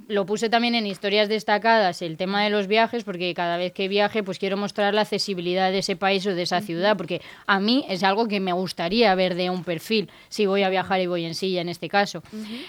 lo 0.07 0.25
puse 0.25 0.49
también 0.49 0.75
en 0.75 0.86
historias 0.86 1.29
destacadas 1.29 2.01
el 2.01 2.17
tema 2.17 2.43
de 2.43 2.49
los 2.49 2.67
viajes 2.67 3.03
porque 3.03 3.33
cada 3.33 3.57
vez 3.57 3.73
que 3.73 3.88
viaje 3.88 4.23
pues 4.23 4.39
quiero 4.39 4.57
mostrar 4.57 4.93
la 4.93 5.01
accesibilidad 5.01 5.71
de 5.71 5.79
ese 5.79 5.95
país 5.95 6.25
o 6.25 6.33
de 6.33 6.43
esa 6.43 6.62
ciudad 6.62 6.95
porque 6.95 7.21
a 7.45 7.60
mí 7.60 7.86
es 7.89 8.03
algo 8.03 8.27
que 8.27 8.39
me 8.39 8.53
gustaría 8.53 9.13
ver 9.15 9.36
de 9.36 9.49
un 9.49 9.63
perfil 9.63 10.10
si 10.29 10.45
voy 10.45 10.63
a 10.63 10.69
viajar 10.69 11.01
y 11.01 11.07
voy 11.07 11.25
en 11.25 11.36
silla 11.36 11.62
en 11.62 11.69
este 11.69 11.89
caso. 11.89 12.23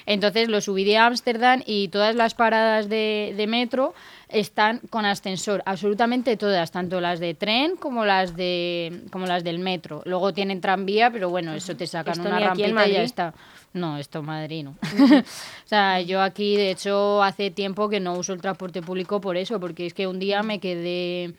Entonces 0.06 0.48
lo 0.48 0.60
subí 0.60 0.84
de 0.84 0.98
Ámsterdam 0.98 1.62
y 1.66 1.88
todas 1.88 2.14
las 2.16 2.34
paradas 2.34 2.88
de, 2.88 3.34
de 3.36 3.46
metro 3.46 3.94
están 4.28 4.80
con 4.90 5.06
ascensor, 5.06 5.62
absolutamente 5.64 6.36
todas, 6.36 6.70
tanto 6.70 7.00
las 7.00 7.18
de 7.20 7.34
tren 7.34 7.76
como 7.76 8.04
las 8.04 8.36
de 8.36 9.02
como 9.10 9.26
las 9.26 9.44
del 9.44 9.58
metro. 9.58 10.02
Luego 10.04 10.32
tienen 10.32 10.60
tranvía, 10.60 11.10
pero 11.10 11.30
bueno, 11.30 11.54
eso 11.54 11.76
te 11.76 11.86
sacan 11.86 12.20
una 12.20 12.38
rampita 12.38 12.86
y 12.86 12.92
ya 12.92 13.02
está. 13.02 13.34
No, 13.78 13.98
esto 13.98 14.22
Madrid 14.22 14.64
no. 14.64 14.70
o 15.20 15.68
sea, 15.68 16.00
yo 16.00 16.20
aquí, 16.20 16.56
de 16.56 16.70
hecho, 16.70 17.22
hace 17.22 17.50
tiempo 17.50 17.88
que 17.88 18.00
no 18.00 18.14
uso 18.14 18.32
el 18.32 18.40
transporte 18.40 18.82
público 18.82 19.20
por 19.20 19.36
eso, 19.36 19.60
porque 19.60 19.86
es 19.86 19.94
que 19.94 20.06
un 20.06 20.18
día 20.18 20.42
me 20.42 20.58
quedé... 20.58 21.34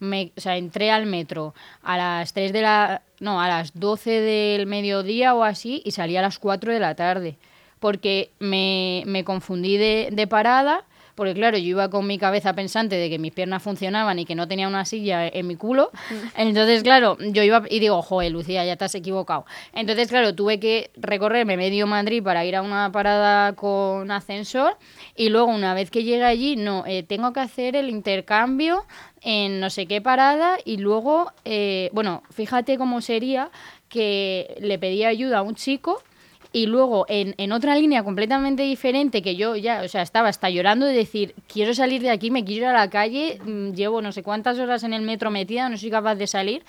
Me, 0.00 0.32
o 0.36 0.40
sea, 0.40 0.56
entré 0.56 0.90
al 0.90 1.06
metro 1.06 1.54
a 1.82 1.96
las 1.96 2.32
3 2.32 2.52
de 2.52 2.62
la... 2.62 3.02
No, 3.20 3.40
a 3.40 3.48
las 3.48 3.78
12 3.78 4.10
del 4.10 4.66
mediodía 4.66 5.34
o 5.34 5.44
así 5.44 5.82
y 5.84 5.92
salí 5.92 6.16
a 6.16 6.22
las 6.22 6.38
4 6.38 6.72
de 6.72 6.80
la 6.80 6.94
tarde. 6.94 7.36
Porque 7.78 8.30
me, 8.38 9.04
me 9.06 9.24
confundí 9.24 9.76
de, 9.76 10.08
de 10.10 10.26
parada 10.26 10.84
porque 11.14 11.34
claro, 11.34 11.58
yo 11.58 11.66
iba 11.66 11.90
con 11.90 12.06
mi 12.06 12.18
cabeza 12.18 12.54
pensante 12.54 12.96
de 12.96 13.08
que 13.08 13.18
mis 13.18 13.32
piernas 13.32 13.62
funcionaban 13.62 14.18
y 14.18 14.24
que 14.24 14.34
no 14.34 14.48
tenía 14.48 14.68
una 14.68 14.84
silla 14.84 15.26
en 15.26 15.46
mi 15.46 15.56
culo. 15.56 15.90
Entonces, 16.36 16.82
claro, 16.82 17.16
yo 17.20 17.42
iba 17.42 17.62
y 17.68 17.80
digo, 17.80 18.02
joder, 18.02 18.32
Lucía, 18.32 18.64
ya 18.64 18.76
te 18.76 18.84
has 18.84 18.94
equivocado. 18.94 19.44
Entonces, 19.72 20.08
claro, 20.08 20.34
tuve 20.34 20.58
que 20.58 20.90
recorrerme 20.96 21.56
medio 21.56 21.86
Madrid 21.86 22.22
para 22.22 22.44
ir 22.44 22.56
a 22.56 22.62
una 22.62 22.90
parada 22.90 23.54
con 23.54 24.10
ascensor 24.10 24.76
y 25.16 25.28
luego 25.28 25.46
una 25.46 25.74
vez 25.74 25.90
que 25.90 26.04
llegué 26.04 26.24
allí, 26.24 26.56
no, 26.56 26.84
eh, 26.86 27.02
tengo 27.02 27.32
que 27.32 27.40
hacer 27.40 27.76
el 27.76 27.88
intercambio 27.88 28.84
en 29.22 29.60
no 29.60 29.70
sé 29.70 29.86
qué 29.86 30.00
parada 30.00 30.58
y 30.64 30.76
luego, 30.76 31.32
eh, 31.44 31.90
bueno, 31.92 32.22
fíjate 32.30 32.76
cómo 32.76 33.00
sería 33.00 33.50
que 33.88 34.56
le 34.60 34.78
pedí 34.78 35.04
ayuda 35.04 35.38
a 35.38 35.42
un 35.42 35.54
chico 35.54 36.02
y 36.54 36.66
luego 36.66 37.04
en, 37.08 37.34
en, 37.36 37.50
otra 37.50 37.74
línea 37.74 38.04
completamente 38.04 38.62
diferente 38.62 39.22
que 39.22 39.34
yo 39.34 39.56
ya, 39.56 39.82
o 39.82 39.88
sea, 39.88 40.02
estaba 40.02 40.28
hasta 40.28 40.48
llorando 40.48 40.86
de 40.86 40.94
decir, 40.94 41.34
quiero 41.52 41.74
salir 41.74 42.00
de 42.00 42.10
aquí, 42.10 42.30
me 42.30 42.44
quiero 42.44 42.66
ir 42.66 42.68
a 42.68 42.72
la 42.72 42.88
calle, 42.88 43.40
mm, 43.44 43.72
llevo 43.72 44.00
no 44.00 44.12
sé 44.12 44.22
cuántas 44.22 44.60
horas 44.60 44.84
en 44.84 44.92
el 44.92 45.02
metro 45.02 45.32
metida, 45.32 45.68
no 45.68 45.76
soy 45.76 45.90
capaz 45.90 46.14
de 46.14 46.28
salir 46.28 46.62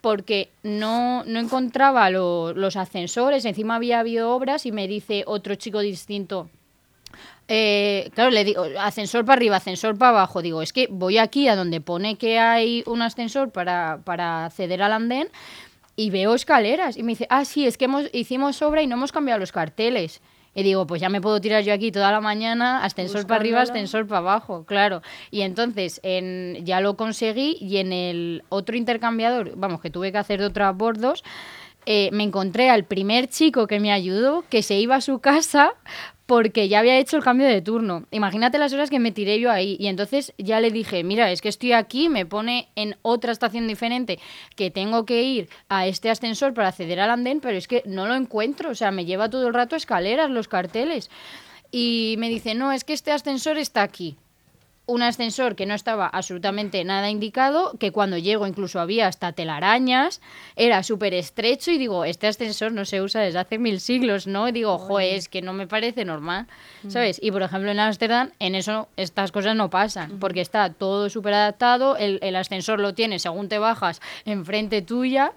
porque 0.00 0.48
no, 0.62 1.22
no 1.24 1.38
encontraba 1.38 2.08
los 2.08 2.76
ascensores, 2.76 3.44
encima 3.44 3.74
había 3.74 4.00
habido 4.00 4.34
obras 4.34 4.64
y 4.64 4.72
me 4.72 4.88
dice 4.88 5.22
otro 5.26 5.54
chico 5.56 5.80
distinto, 5.80 6.48
eh, 7.48 8.10
claro, 8.14 8.30
le 8.30 8.44
digo, 8.44 8.64
ascensor 8.80 9.24
para 9.24 9.36
arriba, 9.36 9.56
ascensor 9.56 9.96
para 9.96 10.10
abajo. 10.10 10.42
Digo, 10.42 10.62
es 10.62 10.72
que 10.72 10.88
voy 10.90 11.18
aquí 11.18 11.48
a 11.48 11.54
donde 11.54 11.80
pone 11.80 12.16
que 12.16 12.38
hay 12.38 12.82
un 12.86 13.02
ascensor 13.02 13.50
para, 13.50 14.00
para 14.04 14.46
acceder 14.46 14.82
al 14.82 14.92
andén, 14.92 15.28
y 15.96 16.10
veo 16.10 16.34
escaleras. 16.34 16.96
Y 16.96 17.02
me 17.02 17.12
dice, 17.12 17.26
ah, 17.30 17.44
sí, 17.44 17.66
es 17.66 17.78
que 17.78 17.86
hemos, 17.86 18.08
hicimos 18.12 18.60
obra 18.62 18.82
y 18.82 18.86
no 18.86 18.96
hemos 18.96 19.12
cambiado 19.12 19.40
los 19.40 19.50
carteles. 19.50 20.20
Y 20.54 20.62
digo, 20.62 20.86
pues 20.86 21.02
ya 21.02 21.10
me 21.10 21.20
puedo 21.20 21.38
tirar 21.40 21.62
yo 21.64 21.74
aquí 21.74 21.92
toda 21.92 22.10
la 22.10 22.20
mañana, 22.22 22.82
ascensor 22.82 23.26
para 23.26 23.40
arriba, 23.40 23.60
ascensor 23.60 24.06
para 24.06 24.20
abajo, 24.20 24.64
claro. 24.64 25.02
Y 25.30 25.42
entonces 25.42 26.00
en, 26.02 26.64
ya 26.64 26.80
lo 26.80 26.96
conseguí 26.96 27.58
y 27.60 27.76
en 27.76 27.92
el 27.92 28.42
otro 28.48 28.74
intercambiador, 28.74 29.52
vamos, 29.56 29.82
que 29.82 29.90
tuve 29.90 30.12
que 30.12 30.18
hacer 30.18 30.40
de 30.40 30.46
otros 30.46 30.74
bordos, 30.74 31.24
eh, 31.84 32.08
me 32.12 32.24
encontré 32.24 32.70
al 32.70 32.84
primer 32.84 33.28
chico 33.28 33.66
que 33.66 33.80
me 33.80 33.92
ayudó, 33.92 34.44
que 34.48 34.62
se 34.62 34.78
iba 34.78 34.96
a 34.96 35.00
su 35.02 35.18
casa 35.18 35.74
porque 36.26 36.68
ya 36.68 36.80
había 36.80 36.98
hecho 36.98 37.16
el 37.16 37.22
cambio 37.22 37.46
de 37.46 37.62
turno. 37.62 38.04
Imagínate 38.10 38.58
las 38.58 38.72
horas 38.72 38.90
que 38.90 38.98
me 38.98 39.12
tiré 39.12 39.38
yo 39.38 39.50
ahí. 39.50 39.76
Y 39.78 39.86
entonces 39.86 40.34
ya 40.38 40.60
le 40.60 40.70
dije, 40.70 41.04
mira, 41.04 41.30
es 41.30 41.40
que 41.40 41.48
estoy 41.48 41.72
aquí, 41.72 42.08
me 42.08 42.26
pone 42.26 42.68
en 42.74 42.96
otra 43.02 43.32
estación 43.32 43.68
diferente 43.68 44.18
que 44.56 44.70
tengo 44.70 45.06
que 45.06 45.22
ir 45.22 45.48
a 45.68 45.86
este 45.86 46.10
ascensor 46.10 46.52
para 46.52 46.68
acceder 46.68 47.00
al 47.00 47.10
andén, 47.10 47.40
pero 47.40 47.56
es 47.56 47.68
que 47.68 47.82
no 47.86 48.06
lo 48.06 48.14
encuentro. 48.14 48.70
O 48.70 48.74
sea, 48.74 48.90
me 48.90 49.04
lleva 49.04 49.30
todo 49.30 49.46
el 49.46 49.54
rato 49.54 49.76
escaleras, 49.76 50.30
los 50.30 50.48
carteles. 50.48 51.10
Y 51.70 52.16
me 52.18 52.28
dice, 52.28 52.54
no, 52.54 52.72
es 52.72 52.84
que 52.84 52.92
este 52.92 53.12
ascensor 53.12 53.56
está 53.58 53.82
aquí 53.82 54.16
un 54.86 55.02
ascensor 55.02 55.56
que 55.56 55.66
no 55.66 55.74
estaba 55.74 56.06
absolutamente 56.06 56.82
nada 56.84 57.10
indicado, 57.10 57.76
que 57.78 57.90
cuando 57.90 58.18
llego 58.18 58.46
incluso 58.46 58.78
había 58.78 59.08
hasta 59.08 59.32
telarañas, 59.32 60.20
era 60.54 60.84
súper 60.84 61.12
estrecho 61.12 61.72
y 61.72 61.78
digo, 61.78 62.04
este 62.04 62.28
ascensor 62.28 62.70
no 62.70 62.84
se 62.84 63.02
usa 63.02 63.20
desde 63.20 63.40
hace 63.40 63.58
mil 63.58 63.80
siglos, 63.80 64.28
¿no? 64.28 64.46
Y 64.46 64.52
digo, 64.52 64.78
joder, 64.78 65.16
es 65.16 65.28
que 65.28 65.42
no 65.42 65.52
me 65.52 65.66
parece 65.66 66.04
normal, 66.04 66.46
mm. 66.84 66.90
¿sabes? 66.90 67.18
Y 67.20 67.32
por 67.32 67.42
ejemplo 67.42 67.70
en 67.72 67.80
Ámsterdam, 67.80 68.30
en 68.38 68.54
eso 68.54 68.88
estas 68.96 69.32
cosas 69.32 69.56
no 69.56 69.70
pasan, 69.70 70.20
porque 70.20 70.40
está 70.40 70.72
todo 70.72 71.10
súper 71.10 71.34
adaptado, 71.34 71.96
el, 71.96 72.20
el, 72.22 72.36
ascensor 72.36 72.78
lo 72.78 72.94
tiene 72.94 73.18
según 73.18 73.48
te 73.48 73.58
bajas 73.58 74.00
enfrente 74.24 74.82
tuya 74.82 75.32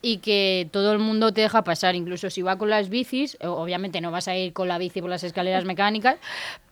y 0.00 0.18
que 0.18 0.68
todo 0.72 0.92
el 0.92 1.00
mundo 1.00 1.32
te 1.32 1.42
deja 1.42 1.64
pasar, 1.64 1.94
incluso 1.96 2.30
si 2.30 2.40
va 2.40 2.56
con 2.56 2.70
las 2.70 2.88
bicis, 2.88 3.36
obviamente 3.42 4.00
no 4.00 4.10
vas 4.10 4.26
a 4.28 4.36
ir 4.36 4.54
con 4.54 4.68
la 4.68 4.78
bici 4.78 5.02
por 5.02 5.10
las 5.10 5.22
escaleras 5.22 5.64
mecánicas, 5.66 6.16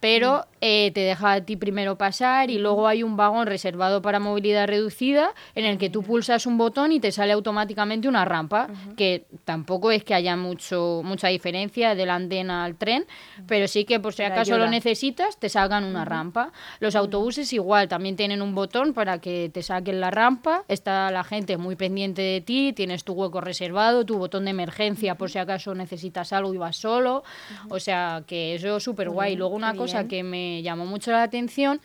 pero 0.00 0.46
eh, 0.62 0.90
te 0.94 1.00
deja 1.00 1.32
a 1.32 1.40
ti 1.42 1.56
primero 1.56 1.98
pasar 1.98 2.13
y 2.48 2.58
luego 2.58 2.86
hay 2.86 3.02
un 3.02 3.16
vagón 3.16 3.46
reservado 3.46 4.00
para 4.02 4.20
movilidad 4.20 4.66
reducida 4.66 5.32
en 5.54 5.64
el 5.64 5.78
que 5.78 5.90
tú 5.90 6.02
pulsas 6.02 6.46
un 6.46 6.58
botón 6.58 6.92
y 6.92 7.00
te 7.00 7.10
sale 7.12 7.32
automáticamente 7.32 8.08
una 8.08 8.24
rampa, 8.24 8.68
que 8.96 9.26
tampoco 9.44 9.90
es 9.90 10.04
que 10.04 10.14
haya 10.14 10.36
mucho 10.36 11.02
mucha 11.04 11.28
diferencia 11.28 11.94
del 11.94 12.10
andén 12.10 12.50
al 12.50 12.76
tren, 12.76 13.06
pero 13.46 13.66
sí 13.68 13.84
que 13.84 14.00
por 14.00 14.12
si 14.14 14.22
acaso 14.22 14.56
lo 14.58 14.68
necesitas 14.68 15.38
te 15.38 15.48
salgan 15.48 15.84
una 15.84 16.04
rampa. 16.04 16.52
Los 16.80 16.94
autobuses 16.94 17.52
igual, 17.52 17.88
también 17.88 18.16
tienen 18.16 18.42
un 18.42 18.54
botón 18.54 18.94
para 18.94 19.18
que 19.18 19.50
te 19.52 19.62
saquen 19.62 20.00
la 20.00 20.10
rampa, 20.10 20.64
está 20.68 21.10
la 21.10 21.24
gente 21.24 21.56
muy 21.56 21.76
pendiente 21.76 22.22
de 22.22 22.40
ti, 22.40 22.72
tienes 22.74 23.04
tu 23.04 23.14
hueco 23.14 23.40
reservado, 23.40 24.04
tu 24.04 24.18
botón 24.18 24.44
de 24.44 24.50
emergencia 24.50 25.16
por 25.16 25.30
si 25.30 25.38
acaso 25.38 25.74
necesitas 25.74 26.32
algo 26.32 26.54
y 26.54 26.58
vas 26.58 26.76
solo, 26.76 27.24
o 27.68 27.80
sea 27.80 28.22
que 28.26 28.54
eso 28.54 28.76
es 28.76 28.82
súper 28.82 29.10
guay. 29.10 29.36
Luego 29.36 29.54
una 29.54 29.74
cosa 29.74 30.06
que 30.06 30.22
me 30.22 30.62
llamó 30.62 30.86
mucho 30.86 31.10
la 31.10 31.22
atención 31.22 31.80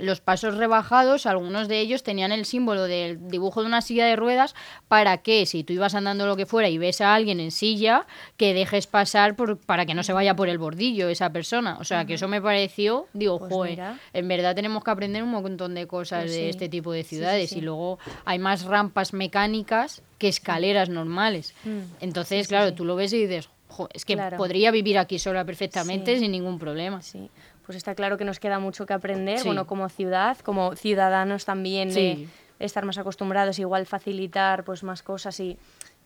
los 0.00 0.20
pasos 0.20 0.56
rebajados, 0.56 1.26
algunos 1.26 1.68
de 1.68 1.80
ellos 1.80 2.02
tenían 2.02 2.32
el 2.32 2.44
símbolo 2.44 2.84
del 2.84 3.28
dibujo 3.28 3.60
de 3.60 3.66
una 3.66 3.82
silla 3.82 4.06
de 4.06 4.16
ruedas 4.16 4.54
para 4.88 5.18
que 5.18 5.46
si 5.46 5.64
tú 5.64 5.72
ibas 5.72 5.94
andando 5.94 6.26
lo 6.26 6.36
que 6.36 6.46
fuera 6.46 6.68
y 6.68 6.78
ves 6.78 7.00
a 7.00 7.14
alguien 7.14 7.40
en 7.40 7.50
silla, 7.50 8.06
que 8.36 8.54
dejes 8.54 8.86
pasar 8.86 9.36
por, 9.36 9.58
para 9.58 9.86
que 9.86 9.94
no 9.94 10.02
se 10.02 10.12
vaya 10.12 10.34
por 10.34 10.48
el 10.48 10.58
bordillo 10.58 11.08
esa 11.08 11.30
persona. 11.30 11.76
O 11.80 11.84
sea, 11.84 12.04
que 12.04 12.14
eso 12.14 12.28
me 12.28 12.40
pareció, 12.40 13.06
digo, 13.12 13.38
pues 13.38 13.52
joder, 13.52 13.80
en 14.12 14.28
verdad 14.28 14.54
tenemos 14.54 14.84
que 14.84 14.90
aprender 14.90 15.22
un 15.22 15.30
montón 15.30 15.74
de 15.74 15.86
cosas 15.86 16.24
pues 16.24 16.32
de 16.32 16.48
este 16.48 16.68
tipo 16.68 16.92
de 16.92 17.04
ciudades 17.04 17.52
y 17.52 17.60
luego 17.60 17.98
hay 18.24 18.38
más 18.38 18.64
rampas 18.64 19.12
mecánicas 19.12 20.02
que 20.18 20.28
escaleras 20.28 20.88
normales. 20.88 21.54
Mm. 21.64 21.80
Entonces, 22.00 22.48
claro, 22.48 22.74
tú 22.74 22.84
lo 22.84 22.96
ves 22.96 23.12
y 23.12 23.26
dices, 23.26 23.48
es 23.94 24.04
que 24.04 24.16
podría 24.36 24.70
vivir 24.70 24.98
aquí 24.98 25.18
sola 25.18 25.44
perfectamente 25.44 26.18
sin 26.18 26.32
ningún 26.32 26.58
problema. 26.58 27.02
Sí 27.02 27.30
pues 27.70 27.76
está 27.76 27.94
claro 27.94 28.18
que 28.18 28.24
nos 28.24 28.40
queda 28.40 28.58
mucho 28.58 28.84
que 28.84 28.94
aprender, 28.94 29.44
bueno, 29.44 29.64
como 29.64 29.88
ciudad, 29.88 30.36
como 30.38 30.74
ciudadanos 30.74 31.44
también, 31.44 31.94
de 31.94 32.26
estar 32.58 32.84
más 32.84 32.98
acostumbrados, 32.98 33.60
igual 33.60 33.86
facilitar 33.86 34.64
pues 34.64 34.82
más 34.82 35.04
cosas 35.04 35.38
y 35.38 35.56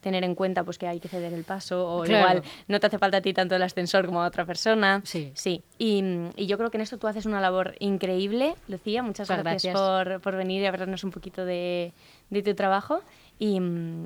tener 0.03 0.25
en 0.25 0.35
cuenta 0.35 0.63
pues 0.63 0.77
que 0.77 0.87
hay 0.87 1.01
que 1.01 1.09
ceder 1.09 1.33
el 1.33 1.43
paso 1.45 1.89
o 1.89 2.05
igual 2.05 2.43
no 2.69 2.79
te 2.81 2.89
hace 2.89 2.99
falta 2.99 3.17
a 3.17 3.21
ti 3.23 3.33
tanto 3.33 3.57
el 3.57 3.63
ascensor 3.63 4.05
como 4.05 4.23
a 4.23 4.27
otra 4.27 4.45
persona. 4.45 5.01
Sí. 5.05 5.33
Sí. 5.33 5.63
Y, 5.79 6.05
y, 6.37 6.45
yo 6.45 6.59
creo 6.59 6.71
que 6.71 6.77
en 6.77 6.83
esto 6.83 6.99
tú 6.99 7.07
haces 7.07 7.25
una 7.25 7.41
labor 7.41 7.77
increíble, 7.79 8.55
Lucía. 8.69 9.03
Muchas 9.03 9.27
gracias, 9.31 9.75
Por, 9.75 10.21
por, 10.21 10.37
venir 10.37 10.61
y 10.61 10.67
hablarnos 10.67 11.03
un 11.03 11.13
poquito 11.13 11.47
de, 11.47 11.95
de 12.29 12.43
tu 12.43 12.55
trabajo. 12.55 13.01
Y, 13.39 13.59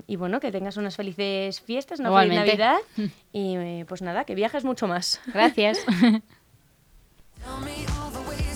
y, 0.06 0.14
bueno, 0.14 0.38
que 0.38 0.52
tengas 0.52 0.76
unas 0.76 0.94
felices 0.94 1.60
fiestas, 1.60 1.98
una 1.98 2.16
feliz 2.20 2.38
Navidad. 2.38 2.76
Y 3.32 3.82
pues 3.84 4.00
nada, 4.00 4.22
que 4.22 4.36
viajes 4.36 4.64
mucho 4.64 4.86
más. 4.86 5.20
Gracias. 5.34 5.84
Tell 7.44 7.60
me 7.60 7.86
all 7.98 8.10
the 8.10 8.30
way. 8.30 8.47